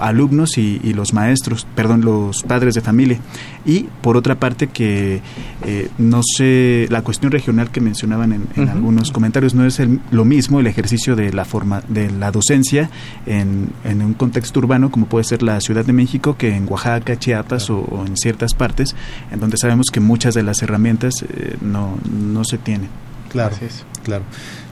alumnos 0.00 0.58
y, 0.58 0.78
los 0.92 1.12
maestros, 1.12 1.66
perdón, 1.74 2.02
los 2.02 2.42
padres 2.42 2.74
de 2.74 2.80
familia. 2.80 3.18
Y 3.64 3.88
por 4.02 4.16
otra 4.16 4.38
parte 4.38 4.68
que 4.68 5.20
eh, 5.64 5.88
no 5.98 6.20
sé, 6.22 6.86
la 6.90 7.02
cuestión 7.02 7.32
regional 7.32 7.70
que 7.70 7.80
mencionaban 7.80 8.48
en, 8.54 8.68
algunos 8.68 9.10
comentarios 9.10 9.54
no 9.54 9.64
es 9.64 9.80
lo 10.10 10.24
mismo 10.24 10.60
el 10.60 10.66
ejercicio 10.66 11.16
de 11.16 11.32
la 11.32 11.44
forma 11.44 11.82
de 11.88 12.10
la 12.10 12.30
docencia 12.30 12.90
en, 13.26 13.70
en, 13.84 14.02
un 14.02 14.14
contexto 14.14 14.60
urbano 14.60 14.90
como 14.90 15.06
puede 15.06 15.24
ser 15.24 15.42
la 15.42 15.60
Ciudad 15.60 15.84
de 15.84 15.92
México 15.92 16.36
que 16.36 16.54
en 16.54 16.66
Oaxaca, 16.68 17.18
Chiapas 17.18 17.70
o, 17.70 18.04
en 18.06 18.16
ciertas 18.16 18.54
partes 18.54 18.94
en 19.30 19.40
donde 19.40 19.56
sabemos 19.56 19.86
que 19.92 20.00
muchas 20.00 20.34
de 20.34 20.42
las 20.42 20.62
herramientas 20.62 21.24
eh, 21.28 21.56
no, 21.60 21.98
no 22.10 22.44
se 22.44 22.58
tienen. 22.58 22.88
Claro, 23.30 23.56
claro. 24.04 24.24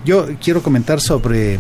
Yo 0.05 0.27
quiero 0.41 0.63
comentar 0.63 1.01
sobre 1.01 1.59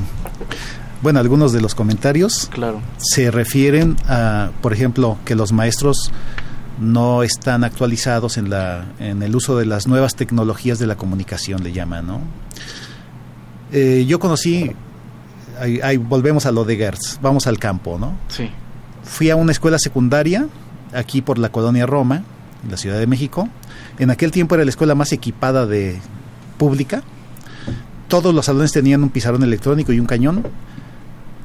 bueno, 1.02 1.20
algunos 1.20 1.52
de 1.52 1.60
los 1.60 1.74
comentarios 1.74 2.48
claro. 2.52 2.80
se 2.96 3.30
refieren 3.30 3.96
a, 4.08 4.50
por 4.62 4.72
ejemplo, 4.72 5.18
que 5.24 5.34
los 5.34 5.52
maestros 5.52 6.10
no 6.80 7.22
están 7.22 7.64
actualizados 7.64 8.36
en, 8.36 8.50
la, 8.50 8.86
en 8.98 9.22
el 9.22 9.34
uso 9.34 9.56
de 9.56 9.66
las 9.66 9.86
nuevas 9.86 10.14
tecnologías 10.14 10.78
de 10.78 10.86
la 10.86 10.96
comunicación, 10.96 11.62
le 11.62 11.72
llaman, 11.72 12.06
¿no? 12.06 12.20
Eh, 13.72 14.04
yo 14.06 14.18
conocí, 14.20 14.72
ahí, 15.60 15.96
volvemos 15.96 16.46
a 16.46 16.52
lo 16.52 16.64
de 16.64 16.76
Gertz, 16.76 17.18
vamos 17.20 17.46
al 17.46 17.58
campo, 17.58 17.98
¿no? 17.98 18.16
Sí. 18.28 18.50
Fui 19.02 19.30
a 19.30 19.36
una 19.36 19.52
escuela 19.52 19.78
secundaria, 19.78 20.48
aquí 20.92 21.22
por 21.22 21.38
la 21.38 21.50
colonia 21.50 21.86
Roma, 21.86 22.24
en 22.64 22.70
la 22.70 22.76
Ciudad 22.76 22.98
de 22.98 23.06
México. 23.06 23.48
En 23.98 24.10
aquel 24.10 24.30
tiempo 24.30 24.54
era 24.54 24.64
la 24.64 24.70
escuela 24.70 24.94
más 24.94 25.12
equipada 25.12 25.66
de 25.66 25.98
pública. 26.58 27.02
Todos 28.08 28.34
los 28.34 28.46
salones 28.46 28.72
tenían 28.72 29.02
un 29.02 29.10
pizarrón 29.10 29.42
electrónico 29.42 29.92
y 29.92 30.00
un 30.00 30.06
cañón, 30.06 30.46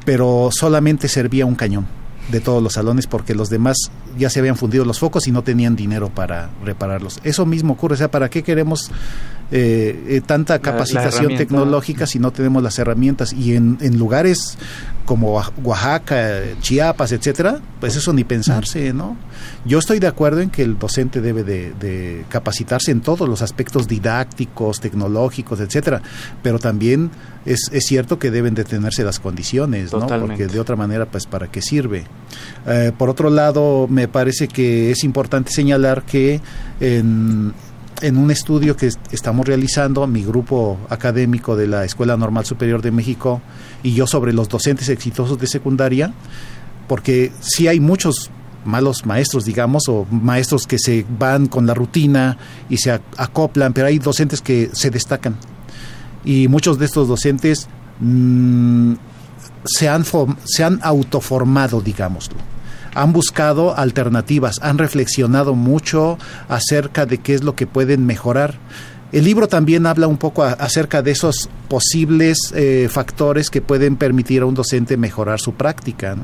pero 0.06 0.50
solamente 0.52 1.08
servía 1.08 1.46
un 1.46 1.56
cañón 1.56 1.86
de 2.32 2.40
todos 2.40 2.62
los 2.62 2.74
salones 2.74 3.08
porque 3.08 3.36
los 3.36 3.50
demás 3.50 3.78
ya 4.18 4.30
se 4.30 4.40
habían 4.40 4.56
fundido 4.56 4.86
los 4.86 5.00
focos 5.00 5.28
y 5.28 5.32
no 5.32 5.44
tenían 5.44 5.76
dinero 5.76 6.10
para 6.10 6.50
repararlos. 6.64 7.20
Eso 7.24 7.46
mismo 7.46 7.74
ocurre, 7.74 7.96
o 7.96 7.98
sea, 7.98 8.12
¿para 8.12 8.30
qué 8.30 8.44
queremos 8.44 8.92
eh, 9.52 10.04
eh, 10.08 10.22
tanta 10.26 10.60
capacitación 10.60 11.36
tecnológica 11.36 12.06
si 12.06 12.20
no 12.20 12.32
tenemos 12.32 12.64
las 12.64 12.80
herramientas? 12.80 13.34
Y 13.34 13.56
en, 13.56 13.78
en 13.82 13.98
lugares 13.98 14.58
como 15.06 15.42
Oaxaca, 15.64 16.42
Chiapas, 16.62 17.12
etcétera, 17.12 17.60
pues 17.80 17.96
eso 17.96 18.14
ni 18.14 18.24
pensarse, 18.24 18.94
¿no? 18.94 19.18
Yo 19.66 19.80
estoy 19.80 20.00
de 20.00 20.08
acuerdo 20.08 20.42
en 20.42 20.50
que 20.50 20.62
el 20.62 20.78
docente 20.78 21.22
debe 21.22 21.44
de, 21.44 22.26
capacitarse 22.30 22.92
en 22.92 23.02
todos 23.02 23.28
los 23.28 23.42
aspectos 23.42 23.88
didácticos, 23.88 24.80
tecnológicos, 24.80 25.60
etcétera, 25.60 26.02
pero 26.42 26.60
también 26.60 27.12
es, 27.46 27.70
es 27.72 27.86
cierto 27.86 28.20
que 28.20 28.32
deben 28.32 28.54
de 28.54 28.64
tenerse 28.64 29.04
las 29.04 29.20
condiciones, 29.20 29.92
¿no? 29.92 30.08
Porque 30.08 30.48
de 30.48 30.60
otra 30.60 30.76
manera, 30.76 31.06
pues, 31.08 31.26
¿para 31.26 31.48
qué 31.48 31.62
sirve? 31.62 32.06
Eh, 32.68 32.92
por 32.98 33.10
otro 33.10 33.30
lado, 33.30 33.88
me 33.90 34.08
parece 34.08 34.48
que 34.48 34.92
es 34.92 35.04
importante 35.04 35.52
señalar 35.52 36.04
que 36.04 36.40
en 36.80 37.54
en 38.02 38.18
un 38.18 38.32
estudio 38.32 38.76
que 38.76 38.90
estamos 39.12 39.46
realizando, 39.46 40.06
mi 40.08 40.24
grupo 40.24 40.78
académico 40.90 41.56
de 41.56 41.68
la 41.68 41.86
Escuela 41.86 42.18
Normal 42.18 42.46
Superior 42.46 42.82
de 42.82 42.92
México 42.92 43.42
y 43.84 43.94
yo 43.94 44.08
sobre 44.08 44.34
los 44.34 44.50
docentes 44.50 44.90
exitosos 44.90 45.40
de 45.40 45.48
secundaria, 45.48 46.14
porque 46.88 47.32
sí 47.40 47.68
hay 47.68 47.80
muchos 47.80 48.32
malos 48.66 49.06
maestros, 49.06 49.46
digamos, 49.46 49.88
o 49.88 50.06
maestros 50.12 50.68
que 50.68 50.78
se 50.78 51.06
van 51.18 51.48
con 51.48 51.66
la 51.66 51.74
rutina 51.74 52.38
y 52.70 52.78
se 52.78 52.92
acoplan, 52.92 53.74
pero 53.74 53.88
hay 53.88 54.00
docentes 54.00 54.42
que 54.42 54.70
se 54.74 54.90
destacan. 54.90 55.36
Y 56.24 56.48
muchos 56.48 56.78
de 56.78 56.86
estos 56.86 57.08
docentes 57.08 57.68
mm, 58.00 58.94
se, 59.66 59.90
han 59.90 60.04
se 60.44 60.64
han 60.64 60.80
autoformado, 60.84 61.82
digámoslo 61.82 62.38
han 62.94 63.14
buscado 63.14 63.78
alternativas, 63.78 64.60
han 64.62 64.78
reflexionado 64.78 65.56
mucho 65.56 66.18
acerca 66.50 67.06
de 67.06 67.18
qué 67.18 67.34
es 67.34 67.44
lo 67.44 67.56
que 67.56 67.68
pueden 67.68 68.06
mejorar. 68.06 68.56
El 69.12 69.26
libro 69.26 69.48
también 69.48 69.86
habla 69.86 70.08
un 70.08 70.18
poco 70.18 70.44
acerca 70.44 71.02
de 71.02 71.12
esos 71.12 71.50
posibles 71.68 72.38
eh, 72.56 72.88
factores 72.90 73.50
que 73.50 73.62
pueden 73.62 73.98
permitir 73.98 74.42
a 74.42 74.46
un 74.46 74.54
docente 74.54 74.96
mejorar 74.96 75.40
su 75.40 75.54
práctica. 75.54 76.16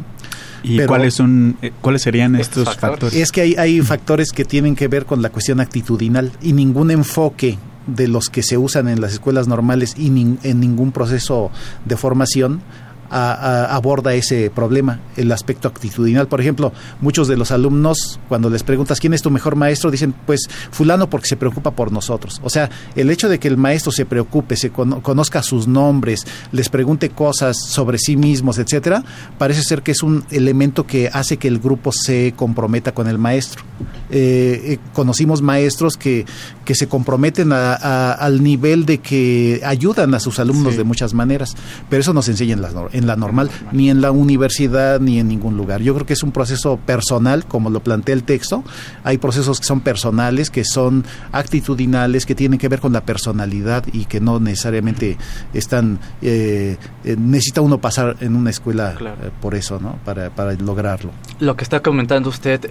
¿Y 0.64 0.80
cuáles 0.86 1.14
son 1.14 1.58
eh, 1.62 1.72
cuáles 1.82 2.02
serían 2.02 2.36
estos, 2.36 2.76
factores? 2.78 3.14
Es 3.14 3.32
que 3.32 3.42
hay, 3.42 3.56
hay 3.56 3.82
factores 3.82 4.32
que 4.32 4.46
tienen 4.46 4.76
que 4.76 4.88
ver 4.88 5.06
con 5.06 5.22
la 5.22 5.30
cuestión 5.30 5.60
actitudinal 5.60 6.32
y 6.42 6.54
ningún 6.54 6.92
enfoque 6.92 7.58
de 7.88 8.08
los 8.08 8.30
que 8.30 8.44
se 8.44 8.58
usan 8.58 8.88
en 8.88 9.02
las 9.02 9.14
escuelas 9.14 9.48
normales 9.48 9.96
y 9.98 10.08
en 10.08 10.60
ningún 10.60 10.92
proceso 10.92 11.52
de 11.86 11.98
formación 11.98 12.62
aborda 13.10 14.14
ese 14.14 14.50
problema, 14.50 15.00
el 15.16 15.32
aspecto 15.32 15.68
actitudinal. 15.68 16.28
Por 16.28 16.42
ejemplo, 16.42 16.74
muchos 17.02 17.28
de 17.28 17.38
los 17.38 17.52
alumnos, 17.52 18.20
cuando 18.28 18.50
les 18.50 18.64
preguntas 18.64 19.00
quién 19.00 19.14
es 19.14 19.22
tu 19.22 19.32
mejor 19.32 19.56
maestro, 19.56 19.92
dicen, 19.92 20.14
pues 20.26 20.48
fulano 20.72 21.10
porque 21.10 21.28
se 21.28 21.38
preocupa 21.38 21.72
por 21.72 21.92
nosotros. 21.92 22.42
O 22.44 22.50
sea, 22.50 22.70
el 22.96 23.10
hecho 23.10 23.30
de 23.30 23.40
que 23.40 23.48
el 23.48 23.58
maestro 23.58 23.92
se 23.92 24.06
preocupe, 24.06 24.56
se 24.56 24.72
conozca 24.72 25.44
sus 25.44 25.68
nombres, 25.68 26.26
les 26.52 26.70
pregunte 26.70 27.10
cosas 27.10 27.58
sobre 27.58 27.98
sí 27.98 28.18
mismos, 28.18 28.58
etcétera, 28.58 29.04
parece 29.38 29.64
ser 29.64 29.82
que 29.82 29.92
es 29.92 30.04
un 30.04 30.26
elemento 30.32 30.86
que 30.86 31.10
hace 31.12 31.38
que 31.38 31.48
el 31.48 31.60
grupo 31.60 31.92
se 31.92 32.34
comprometa 32.36 32.94
con 32.94 33.08
el 33.08 33.18
maestro. 33.18 33.64
Eh, 34.10 34.62
eh, 34.64 34.78
conocimos 34.94 35.42
maestros 35.42 35.98
que, 35.98 36.26
que 36.66 36.76
se 36.76 36.88
comprometen 36.88 37.52
al 37.52 38.44
nivel 38.44 38.86
de 38.86 39.00
que 39.00 39.62
ayudan 39.66 40.14
a 40.14 40.20
sus 40.20 40.40
alumnos 40.40 40.78
de 40.78 40.84
muchas 40.84 41.14
maneras, 41.14 41.56
pero 41.90 42.02
eso 42.02 42.14
nos 42.14 42.28
enseña 42.30 42.54
en 42.54 42.62
las 42.62 42.74
en 42.98 43.08
la 43.08 43.16
normal, 43.16 43.50
ni 43.72 43.90
en 43.90 44.02
la 44.02 44.12
universidad, 44.12 45.00
ni 45.00 45.20
en 45.20 45.28
ningún 45.28 45.58
lugar. 45.58 45.82
Yo 45.82 45.94
creo 45.94 46.06
que 46.06 46.14
es 46.14 46.24
un 46.24 46.32
proceso 46.32 46.78
personal, 46.78 47.46
como 47.46 47.70
lo 47.70 47.82
plantea 47.82 48.14
el 48.14 48.24
texto. 48.24 48.64
Hay 49.04 49.18
procesos 49.18 49.60
que 49.60 49.66
son 49.66 49.82
personales, 49.82 50.50
que 50.50 50.64
son 50.64 51.06
actitudinales, 51.32 52.26
que 52.26 52.36
tienen 52.36 52.60
que 52.60 52.68
ver 52.68 52.80
con 52.80 52.94
la 52.94 53.02
personalidad 53.02 53.86
y 53.92 54.06
que 54.06 54.20
no 54.20 54.40
necesariamente 54.40 55.18
están... 55.54 56.00
Eh, 56.22 56.78
eh, 57.04 57.16
necesita 57.18 57.62
uno 57.62 57.80
pasar 57.80 58.18
en 58.20 58.36
una 58.36 58.50
escuela 58.50 58.96
eh, 59.00 59.30
por 59.42 59.56
eso, 59.56 59.80
¿no? 59.80 59.98
Para, 60.04 60.30
para 60.30 60.54
lograrlo. 60.54 61.12
Lo 61.40 61.56
que 61.56 61.64
está 61.64 61.82
comentando 61.82 62.30
usted 62.30 62.62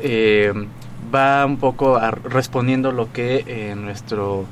va 1.15 1.47
un 1.47 1.57
poco 1.57 1.99
respondiendo 2.25 2.91
lo 2.93 3.13
que 3.13 3.75
nuestro 3.77 4.45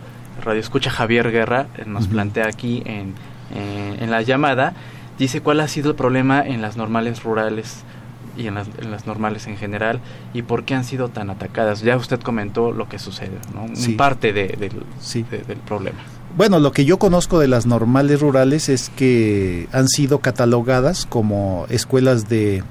radio 0.42 0.60
escucha 0.60 0.90
Javier 0.90 1.30
Guerra 1.30 1.66
nos 1.87 2.06
plantea 2.06 2.46
aquí 2.46 2.82
en, 2.87 3.14
en 3.54 4.10
la 4.10 4.22
llamada 4.22 4.74
dice 5.18 5.40
cuál 5.40 5.61
ha 5.61 5.68
sido 5.68 5.90
el 5.90 5.96
problema 5.96 6.40
en 6.46 6.62
las 6.62 6.77
normales 6.77 7.22
rurales 7.22 7.83
y 8.37 8.46
en 8.46 8.55
las, 8.55 8.68
en 8.79 8.90
las, 8.90 9.07
normales 9.07 9.46
en 9.46 9.57
general 9.57 10.00
y 10.33 10.42
por 10.42 10.64
qué 10.64 10.74
han 10.74 10.85
sido 10.85 11.09
tan 11.09 11.31
atacadas. 11.31 11.81
Ya 11.83 11.96
usted 11.96 12.20
comentó 12.20 12.72
lo 12.72 12.88
que 12.88 12.98
sucede, 12.98 13.38
¿no? 13.55 13.66
parte 13.96 14.33
de, 14.33 14.48
del 14.48 15.59
problema. 15.59 16.00
Bueno, 16.37 16.59
lo 16.59 16.73
que 16.73 16.85
yo 16.85 16.99
conozco 16.99 17.38
de 17.38 17.47
las 17.47 17.64
normales 17.64 18.20
rurales 18.20 18.68
es 18.68 18.90
que 18.90 19.68
han 19.70 19.87
sido 19.87 20.18
catalogadas 20.18 21.07
como 21.07 21.66
escuelas 21.68 22.29
de 22.29 22.64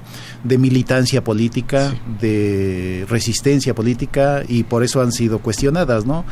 de 0.44 0.58
militancia 0.58 1.24
política, 1.24 1.94
de 2.20 3.06
resistencia 3.08 3.74
política 3.74 4.42
y 4.46 4.64
por 4.64 4.84
eso 4.84 5.00
han 5.00 5.10
sido 5.10 5.38
cuestionadas, 5.38 6.04
¿no? 6.04 6.24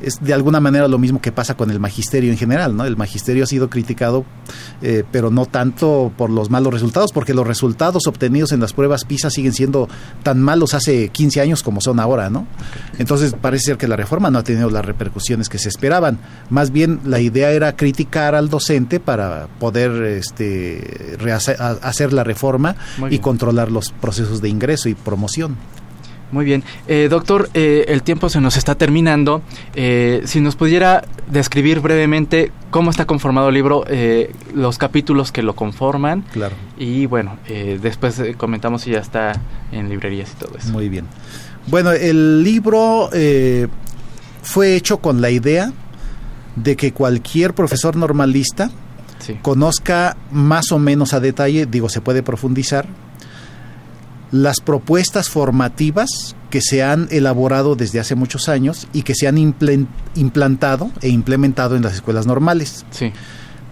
Es 0.00 0.18
de 0.22 0.32
alguna 0.32 0.60
manera 0.60 0.88
lo 0.88 0.98
mismo 0.98 1.20
que 1.20 1.30
pasa 1.30 1.54
con 1.54 1.70
el 1.70 1.78
magisterio 1.78 2.30
en 2.32 2.38
general, 2.38 2.74
¿no? 2.74 2.86
El 2.86 2.96
magisterio 2.96 3.44
ha 3.44 3.46
sido 3.46 3.68
criticado, 3.68 4.24
eh, 4.80 5.04
pero 5.12 5.30
no 5.30 5.44
tanto 5.44 6.10
por 6.16 6.30
los 6.30 6.48
malos 6.48 6.72
resultados, 6.72 7.12
porque 7.12 7.34
los 7.34 7.46
resultados 7.46 8.06
obtenidos 8.06 8.52
en 8.52 8.60
las 8.60 8.72
pruebas 8.72 9.04
PISA 9.04 9.28
siguen 9.28 9.52
siendo 9.52 9.88
tan 10.22 10.40
malos 10.40 10.72
hace 10.72 11.10
15 11.10 11.42
años 11.42 11.62
como 11.62 11.82
son 11.82 12.00
ahora, 12.00 12.30
¿no? 12.30 12.46
Entonces 12.98 13.34
parece 13.38 13.66
ser 13.66 13.76
que 13.76 13.88
la 13.88 13.96
reforma 13.96 14.30
no 14.30 14.38
ha 14.38 14.42
tenido 14.42 14.70
las 14.70 14.86
repercusiones 14.86 15.50
que 15.50 15.58
se 15.58 15.68
esperaban. 15.68 16.18
Más 16.48 16.69
bien 16.70 17.00
la 17.04 17.20
idea 17.20 17.50
era 17.50 17.76
criticar 17.76 18.34
al 18.34 18.48
docente 18.48 19.00
para 19.00 19.48
poder 19.58 20.02
este, 20.04 21.16
hacer 21.82 22.12
la 22.12 22.24
reforma 22.24 22.76
y 23.10 23.18
controlar 23.18 23.70
los 23.70 23.92
procesos 23.92 24.40
de 24.40 24.48
ingreso 24.48 24.88
y 24.88 24.94
promoción. 24.94 25.56
Muy 26.32 26.44
bien. 26.44 26.62
Eh, 26.86 27.08
doctor, 27.10 27.50
eh, 27.54 27.86
el 27.88 28.02
tiempo 28.02 28.28
se 28.28 28.40
nos 28.40 28.56
está 28.56 28.76
terminando. 28.76 29.42
Eh, 29.74 30.22
si 30.24 30.40
nos 30.40 30.56
pudiera 30.56 31.04
describir 31.28 31.80
brevemente 31.80 32.52
cómo 32.70 32.90
está 32.90 33.04
conformado 33.06 33.48
el 33.48 33.54
libro, 33.54 33.84
los 34.54 34.78
capítulos 34.78 35.32
que 35.32 35.42
lo 35.42 35.54
conforman. 35.54 36.22
Claro. 36.32 36.54
Y 36.78 37.06
bueno, 37.06 37.38
después 37.48 38.20
comentamos 38.36 38.82
si 38.82 38.92
ya 38.92 38.98
está 38.98 39.40
en 39.72 39.88
librerías 39.88 40.32
y 40.32 40.36
todo 40.36 40.56
eso. 40.56 40.72
Muy 40.72 40.88
bien. 40.88 41.06
Bueno, 41.66 41.90
el 41.92 42.42
libro 42.42 43.10
fue 44.42 44.76
hecho 44.76 44.98
con 44.98 45.20
la 45.20 45.30
idea 45.30 45.72
de 46.56 46.76
que 46.76 46.92
cualquier 46.92 47.54
profesor 47.54 47.96
normalista 47.96 48.70
conozca 49.42 50.16
más 50.32 50.72
o 50.72 50.78
menos 50.78 51.12
a 51.14 51.20
detalle, 51.20 51.66
digo, 51.66 51.88
se 51.88 52.00
puede 52.00 52.22
profundizar, 52.22 52.86
las 54.32 54.60
propuestas 54.60 55.28
formativas 55.28 56.36
que 56.50 56.60
se 56.60 56.82
han 56.82 57.08
elaborado 57.10 57.74
desde 57.74 58.00
hace 58.00 58.14
muchos 58.14 58.48
años 58.48 58.86
y 58.92 59.02
que 59.02 59.14
se 59.14 59.26
han 59.26 59.38
implantado 59.38 60.90
e 61.00 61.08
implementado 61.08 61.76
en 61.76 61.82
las 61.82 61.94
escuelas 61.94 62.26
normales. 62.26 62.84
Sí. 62.90 63.12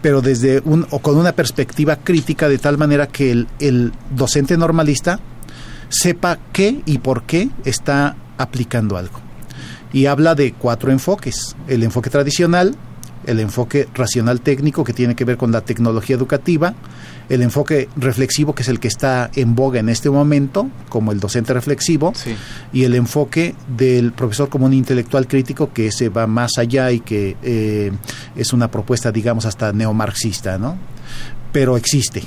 Pero 0.02 0.20
desde 0.20 0.60
un, 0.64 0.86
o 0.90 1.00
con 1.00 1.16
una 1.16 1.32
perspectiva 1.32 1.96
crítica 1.96 2.48
de 2.48 2.58
tal 2.58 2.78
manera 2.78 3.08
que 3.08 3.30
el, 3.30 3.48
el 3.58 3.92
docente 4.14 4.56
normalista 4.56 5.20
sepa 5.88 6.38
qué 6.52 6.82
y 6.86 6.98
por 6.98 7.22
qué 7.22 7.50
está 7.64 8.16
aplicando 8.36 8.96
algo. 8.96 9.27
Y 9.92 10.06
habla 10.06 10.34
de 10.34 10.52
cuatro 10.52 10.90
enfoques. 10.90 11.56
El 11.66 11.82
enfoque 11.82 12.10
tradicional, 12.10 12.76
el 13.26 13.40
enfoque 13.40 13.88
racional 13.94 14.40
técnico 14.40 14.84
que 14.84 14.92
tiene 14.92 15.14
que 15.14 15.24
ver 15.24 15.36
con 15.36 15.52
la 15.52 15.60
tecnología 15.60 16.16
educativa, 16.16 16.74
el 17.28 17.42
enfoque 17.42 17.88
reflexivo 17.96 18.54
que 18.54 18.62
es 18.62 18.68
el 18.68 18.80
que 18.80 18.88
está 18.88 19.30
en 19.34 19.54
boga 19.54 19.80
en 19.80 19.88
este 19.88 20.08
momento, 20.08 20.70
como 20.88 21.12
el 21.12 21.20
docente 21.20 21.52
reflexivo, 21.52 22.12
y 22.72 22.84
el 22.84 22.94
enfoque 22.94 23.54
del 23.76 24.12
profesor 24.12 24.48
como 24.48 24.66
un 24.66 24.72
intelectual 24.72 25.26
crítico 25.26 25.72
que 25.72 25.92
se 25.92 26.08
va 26.08 26.26
más 26.26 26.52
allá 26.56 26.90
y 26.90 27.00
que 27.00 27.36
eh, 27.42 27.92
es 28.34 28.52
una 28.52 28.70
propuesta, 28.70 29.12
digamos, 29.12 29.44
hasta 29.44 29.72
neomarxista, 29.72 30.58
¿no? 30.58 30.78
Pero 31.52 31.76
existe 31.76 32.22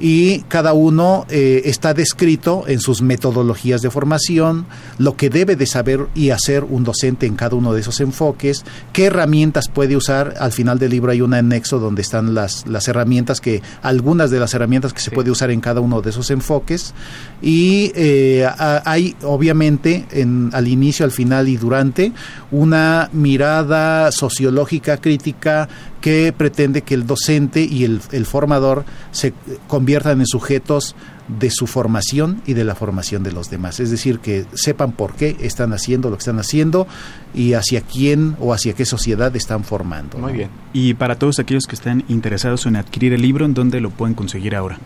y 0.00 0.40
cada 0.48 0.72
uno 0.72 1.26
eh, 1.28 1.62
está 1.66 1.92
descrito 1.92 2.64
en 2.66 2.80
sus 2.80 3.02
metodologías 3.02 3.82
de 3.82 3.90
formación, 3.90 4.66
lo 4.98 5.16
que 5.16 5.28
debe 5.28 5.56
de 5.56 5.66
saber 5.66 6.08
y 6.14 6.30
hacer 6.30 6.64
un 6.64 6.84
docente 6.84 7.26
en 7.26 7.36
cada 7.36 7.54
uno 7.54 7.74
de 7.74 7.80
esos 7.80 8.00
enfoques, 8.00 8.64
qué 8.94 9.04
herramientas 9.06 9.68
puede 9.68 9.96
usar. 9.96 10.34
Al 10.40 10.52
final 10.52 10.78
del 10.78 10.90
libro 10.90 11.12
hay 11.12 11.20
un 11.20 11.34
anexo 11.34 11.78
donde 11.78 12.00
están 12.00 12.34
las, 12.34 12.66
las 12.66 12.88
herramientas 12.88 13.40
que, 13.40 13.62
algunas 13.82 14.30
de 14.30 14.40
las 14.40 14.54
herramientas 14.54 14.94
que 14.94 15.00
se 15.00 15.10
puede 15.10 15.30
usar 15.30 15.50
en 15.50 15.60
cada 15.60 15.80
uno 15.80 16.00
de 16.00 16.10
esos 16.10 16.30
enfoques. 16.30 16.94
Y 17.42 17.92
eh, 17.94 18.48
hay 18.58 19.14
obviamente 19.22 20.06
en, 20.12 20.50
al 20.54 20.66
inicio, 20.66 21.04
al 21.04 21.12
final 21.12 21.48
y 21.48 21.58
durante 21.58 22.12
una 22.50 23.10
mirada 23.12 24.10
sociológica 24.12 24.96
crítica 24.96 25.68
que 26.00 26.32
pretende 26.36 26.82
que 26.82 26.94
el 26.94 27.06
docente 27.06 27.62
y 27.62 27.84
el, 27.84 28.00
formador 28.26 28.84
se 29.12 29.32
conviertan 29.66 30.20
en 30.20 30.26
sujetos 30.26 30.94
de 31.28 31.50
su 31.50 31.66
formación 31.66 32.42
y 32.46 32.54
de 32.54 32.64
la 32.64 32.74
formación 32.74 33.22
de 33.22 33.32
los 33.32 33.50
demás. 33.50 33.80
Es 33.80 33.90
decir, 33.90 34.18
que 34.18 34.46
sepan 34.54 34.92
por 34.92 35.14
qué 35.14 35.36
están 35.40 35.72
haciendo 35.72 36.10
lo 36.10 36.16
que 36.16 36.22
están 36.22 36.38
haciendo 36.38 36.86
y 37.34 37.52
hacia 37.52 37.82
quién 37.82 38.36
o 38.40 38.52
hacia 38.52 38.72
qué 38.72 38.84
sociedad 38.84 39.34
están 39.36 39.64
formando. 39.64 40.18
Muy 40.18 40.32
bien. 40.32 40.50
Y 40.72 40.94
para 40.94 41.16
todos 41.16 41.38
aquellos 41.38 41.66
que 41.66 41.76
están 41.76 42.04
interesados 42.08 42.66
en 42.66 42.76
adquirir 42.76 43.12
el 43.12 43.22
libro, 43.22 43.44
¿en 43.44 43.54
dónde 43.54 43.80
lo 43.80 43.90
pueden 43.90 44.14
conseguir 44.14 44.56
ahora? 44.56 44.78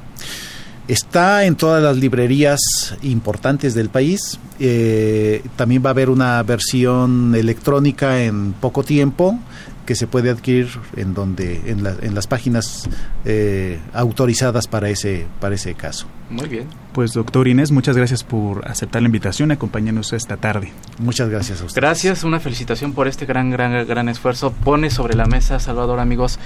Está 0.87 1.47
en 1.47 1.57
todas 1.57 1.83
las 1.83 1.97
librerías 1.97 2.61
importantes 3.03 3.73
del 3.73 3.89
país. 3.89 4.39
Eh, 4.61 5.43
también 5.57 5.83
va 5.83 5.89
a 5.89 5.93
haber 5.93 6.11
una 6.11 6.43
versión 6.43 7.35
electrónica 7.35 8.23
en 8.23 8.53
poco 8.53 8.83
tiempo 8.83 9.39
que 9.87 9.95
se 9.95 10.07
puede 10.07 10.31
adquirir 10.31 10.69
en 10.97 11.15
donde 11.15 11.61
en, 11.67 11.87
en 11.87 12.15
las 12.15 12.27
páginas 12.27 12.89
eh, 13.25 13.79
autorizadas 13.93 14.67
para 14.67 14.89
ese 14.89 15.27
para 15.41 15.55
ese 15.55 15.75
caso. 15.75 16.07
Muy 16.31 16.49
bien. 16.49 16.67
Pues 16.93 17.13
doctor 17.13 17.49
Inés, 17.49 17.71
muchas 17.71 17.97
gracias 17.97 18.25
por 18.25 18.67
aceptar 18.69 19.03
la 19.03 19.07
invitación, 19.07 19.51
acompañarnos 19.51 20.13
esta 20.13 20.37
tarde. 20.37 20.73
Muchas 20.99 21.29
gracias 21.29 21.61
a 21.61 21.67
usted. 21.67 21.81
Gracias, 21.81 22.25
una 22.25 22.41
felicitación 22.41 22.93
por 22.93 23.09
este 23.09 23.27
gran 23.27 23.51
gran 23.51 23.87
gran 23.87 24.09
esfuerzo. 24.09 24.53
Pone 24.53 24.91
sobre 24.91 25.15
la 25.15 25.27
mesa, 25.27 25.59
Salvador, 25.61 26.01
amigos, 26.01 26.39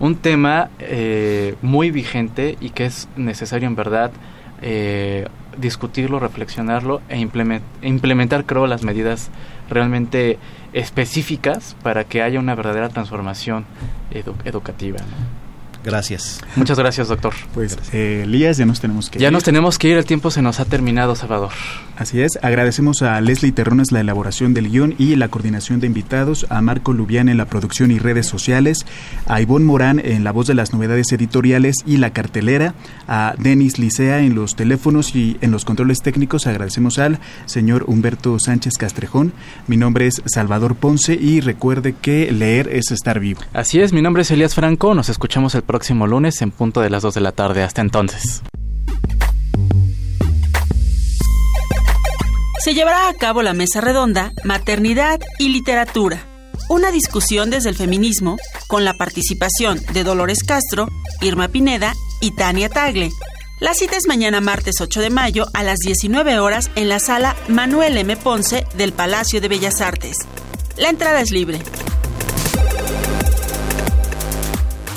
un 0.00 0.16
tema 0.16 0.70
eh, 0.80 1.54
muy 1.62 1.90
vigente 1.90 2.56
y 2.60 2.70
que 2.70 2.86
es 2.86 3.08
necesario 3.16 3.68
en 3.68 3.76
verdad 3.76 4.10
eh, 4.62 5.26
discutirlo, 5.58 6.18
reflexionarlo 6.18 7.00
e 7.08 7.18
implementar, 7.18 8.44
creo, 8.46 8.66
las 8.66 8.82
medidas 8.82 9.30
realmente 9.70 10.38
específicas 10.72 11.76
para 11.82 12.04
que 12.04 12.22
haya 12.22 12.38
una 12.38 12.54
verdadera 12.54 12.88
transformación 12.88 13.64
educativa. 14.44 14.98
Gracias. 15.84 16.40
Muchas 16.56 16.78
gracias, 16.78 17.08
doctor. 17.08 17.32
Pues, 17.54 17.78
eh, 17.92 18.22
Elías, 18.24 18.56
ya 18.56 18.66
nos 18.66 18.80
tenemos 18.80 19.08
que 19.08 19.18
ir. 19.18 19.22
Ya 19.22 19.30
nos 19.30 19.44
tenemos 19.44 19.78
que 19.78 19.88
ir, 19.88 19.96
el 19.96 20.04
tiempo 20.04 20.30
se 20.30 20.42
nos 20.42 20.60
ha 20.60 20.64
terminado, 20.64 21.16
Salvador. 21.16 21.50
Así 21.96 22.20
es, 22.20 22.38
agradecemos 22.42 23.02
a 23.02 23.20
Leslie 23.20 23.52
Terrones 23.52 23.92
la 23.92 24.00
elaboración 24.00 24.54
del 24.54 24.70
guion 24.70 24.94
y 24.98 25.16
la 25.16 25.28
coordinación 25.28 25.80
de 25.80 25.86
invitados, 25.86 26.46
a 26.48 26.60
Marco 26.62 26.92
Lubián 26.92 27.28
en 27.28 27.36
la 27.36 27.44
producción 27.44 27.90
y 27.90 27.98
redes 27.98 28.26
sociales, 28.26 28.86
a 29.26 29.40
Ivonne 29.40 29.66
Morán 29.66 30.00
en 30.02 30.24
la 30.24 30.32
voz 30.32 30.46
de 30.46 30.54
las 30.54 30.72
novedades 30.72 31.12
editoriales 31.12 31.76
y 31.84 31.98
la 31.98 32.10
cartelera, 32.10 32.74
a 33.06 33.34
Denis 33.38 33.78
Licea 33.78 34.20
en 34.20 34.34
los 34.34 34.56
teléfonos 34.56 35.14
y 35.14 35.36
en 35.40 35.50
los 35.50 35.64
controles 35.64 36.00
técnicos. 36.00 36.46
Agradecemos 36.46 36.98
al 36.98 37.18
señor 37.46 37.84
Humberto 37.86 38.38
Sánchez 38.38 38.74
Castrejón. 38.78 39.32
Mi 39.66 39.76
nombre 39.76 40.06
es 40.06 40.22
Salvador 40.26 40.76
Ponce 40.76 41.14
y 41.14 41.40
recuerde 41.40 41.94
que 42.00 42.32
leer 42.32 42.68
es 42.68 42.90
estar 42.90 43.20
vivo. 43.20 43.40
Así 43.52 43.80
es, 43.80 43.92
mi 43.92 44.02
nombre 44.02 44.22
es 44.22 44.30
Elías 44.30 44.54
Franco. 44.54 44.94
Nos 44.94 45.08
escuchamos 45.08 45.54
el 45.54 45.62
próximo 45.70 46.08
lunes 46.08 46.42
en 46.42 46.50
punto 46.50 46.80
de 46.80 46.90
las 46.90 47.04
2 47.04 47.14
de 47.14 47.20
la 47.20 47.30
tarde. 47.30 47.62
Hasta 47.62 47.80
entonces. 47.80 48.42
Se 52.58 52.74
llevará 52.74 53.08
a 53.08 53.14
cabo 53.14 53.42
la 53.42 53.54
mesa 53.54 53.80
redonda 53.80 54.32
Maternidad 54.42 55.20
y 55.38 55.50
Literatura, 55.50 56.26
una 56.68 56.90
discusión 56.90 57.50
desde 57.50 57.70
el 57.70 57.76
feminismo 57.76 58.36
con 58.66 58.84
la 58.84 58.94
participación 58.94 59.80
de 59.92 60.02
Dolores 60.02 60.42
Castro, 60.42 60.88
Irma 61.20 61.46
Pineda 61.46 61.94
y 62.20 62.32
Tania 62.32 62.68
Tagle. 62.68 63.10
La 63.60 63.72
cita 63.72 63.96
es 63.96 64.08
mañana 64.08 64.40
martes 64.40 64.80
8 64.80 65.00
de 65.00 65.10
mayo 65.10 65.46
a 65.54 65.62
las 65.62 65.78
19 65.78 66.40
horas 66.40 66.70
en 66.74 66.88
la 66.88 66.98
sala 66.98 67.36
Manuel 67.46 67.96
M. 67.96 68.16
Ponce 68.16 68.66
del 68.74 68.92
Palacio 68.92 69.40
de 69.40 69.48
Bellas 69.48 69.80
Artes. 69.80 70.16
La 70.76 70.88
entrada 70.88 71.20
es 71.20 71.30
libre. 71.30 71.60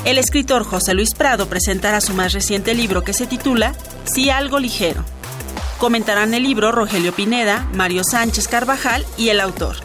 El 0.05 0.17
escritor 0.17 0.65
José 0.65 0.93
Luis 0.93 1.15
Prado 1.15 1.47
presentará 1.47 2.01
su 2.01 2.13
más 2.13 2.33
reciente 2.33 2.73
libro 2.73 3.05
que 3.05 3.13
se 3.13 3.25
titula 3.25 3.73
Si 4.03 4.29
algo 4.29 4.59
ligero. 4.59 5.05
Comentarán 5.77 6.33
el 6.33 6.43
libro 6.43 6.73
Rogelio 6.73 7.13
Pineda, 7.13 7.69
Mario 7.73 8.03
Sánchez 8.03 8.49
Carvajal 8.49 9.05
y 9.17 9.29
el 9.29 9.39
autor. 9.39 9.77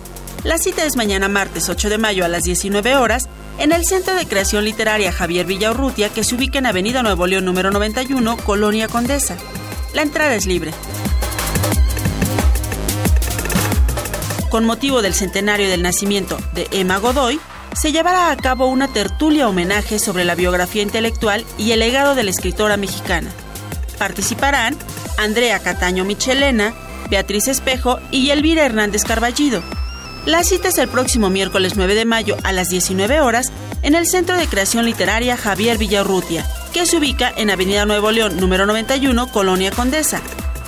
La 0.42 0.58
cita 0.58 0.84
es 0.84 0.96
mañana 0.96 1.28
martes 1.28 1.68
8 1.68 1.88
de 1.88 1.98
mayo 1.98 2.24
a 2.24 2.28
las 2.28 2.42
19 2.42 2.96
horas 2.96 3.28
en 3.58 3.70
el 3.70 3.84
Centro 3.84 4.14
de 4.14 4.26
Creación 4.26 4.64
Literaria 4.64 5.12
Javier 5.12 5.46
Villaurrutia 5.46 6.08
que 6.08 6.24
se 6.24 6.34
ubica 6.34 6.58
en 6.58 6.66
Avenida 6.66 7.04
Nuevo 7.04 7.28
León 7.28 7.44
número 7.44 7.70
91, 7.70 8.38
Colonia 8.38 8.88
Condesa. 8.88 9.36
La 9.94 10.02
entrada 10.02 10.34
es 10.34 10.46
libre. 10.46 10.72
Con 14.50 14.64
motivo 14.64 15.00
del 15.00 15.14
centenario 15.14 15.68
del 15.68 15.82
nacimiento 15.82 16.38
de 16.54 16.66
Emma 16.72 16.96
Godoy, 16.96 17.38
se 17.74 17.92
llevará 17.92 18.30
a 18.30 18.36
cabo 18.36 18.66
una 18.66 18.88
tertulia 18.88 19.48
homenaje 19.48 19.98
sobre 19.98 20.24
la 20.24 20.34
biografía 20.34 20.82
intelectual 20.82 21.44
y 21.56 21.72
el 21.72 21.80
legado 21.80 22.14
de 22.14 22.24
la 22.24 22.30
escritora 22.30 22.76
mexicana. 22.76 23.30
Participarán 23.98 24.76
Andrea 25.18 25.58
Cataño 25.60 26.04
Michelena, 26.04 26.74
Beatriz 27.10 27.48
Espejo 27.48 27.98
y 28.10 28.30
Elvira 28.30 28.64
Hernández 28.64 29.04
Carballido. 29.04 29.62
La 30.26 30.44
cita 30.44 30.68
es 30.68 30.78
el 30.78 30.88
próximo 30.88 31.30
miércoles 31.30 31.74
9 31.76 31.94
de 31.94 32.04
mayo 32.04 32.36
a 32.44 32.52
las 32.52 32.68
19 32.68 33.20
horas 33.20 33.50
en 33.82 33.94
el 33.94 34.06
Centro 34.06 34.36
de 34.36 34.46
Creación 34.46 34.84
Literaria 34.84 35.36
Javier 35.36 35.78
Villarrutia, 35.78 36.44
que 36.72 36.86
se 36.86 36.96
ubica 36.96 37.32
en 37.36 37.50
Avenida 37.50 37.86
Nuevo 37.86 38.10
León 38.10 38.36
número 38.38 38.66
91, 38.66 39.28
Colonia 39.28 39.70
Condesa. 39.70 40.20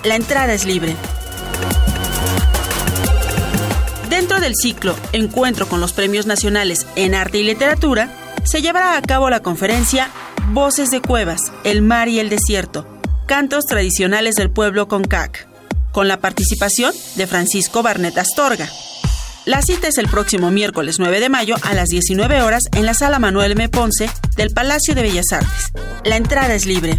La 0.04 0.16
entrada 0.16 0.54
es 0.54 0.64
libre. 0.64 0.96
Dentro 4.10 4.40
del 4.40 4.56
ciclo 4.56 4.96
Encuentro 5.12 5.68
con 5.68 5.80
los 5.80 5.92
Premios 5.92 6.26
Nacionales 6.26 6.84
en 6.96 7.14
Arte 7.14 7.38
y 7.38 7.44
Literatura, 7.44 8.12
se 8.42 8.60
llevará 8.60 8.96
a 8.96 9.02
cabo 9.02 9.30
la 9.30 9.40
conferencia 9.40 10.10
Voces 10.48 10.90
de 10.90 11.00
Cuevas, 11.00 11.40
el 11.62 11.80
mar 11.80 12.08
y 12.08 12.18
el 12.18 12.28
desierto, 12.28 12.88
cantos 13.26 13.66
tradicionales 13.66 14.34
del 14.34 14.50
pueblo 14.50 14.88
Concac, 14.88 15.46
con 15.92 16.08
la 16.08 16.18
participación 16.18 16.92
de 17.14 17.28
Francisco 17.28 17.84
Barnet 17.84 18.18
Astorga. 18.18 18.68
La 19.44 19.62
cita 19.62 19.86
es 19.86 19.96
el 19.96 20.08
próximo 20.08 20.50
miércoles 20.50 20.96
9 20.98 21.20
de 21.20 21.28
mayo 21.28 21.54
a 21.62 21.74
las 21.74 21.88
19 21.88 22.42
horas 22.42 22.64
en 22.72 22.86
la 22.86 22.94
sala 22.94 23.20
Manuel 23.20 23.52
M. 23.52 23.68
Ponce 23.68 24.10
del 24.36 24.50
Palacio 24.50 24.96
de 24.96 25.02
Bellas 25.02 25.32
Artes. 25.32 25.70
La 26.04 26.16
entrada 26.16 26.52
es 26.52 26.66
libre. 26.66 26.98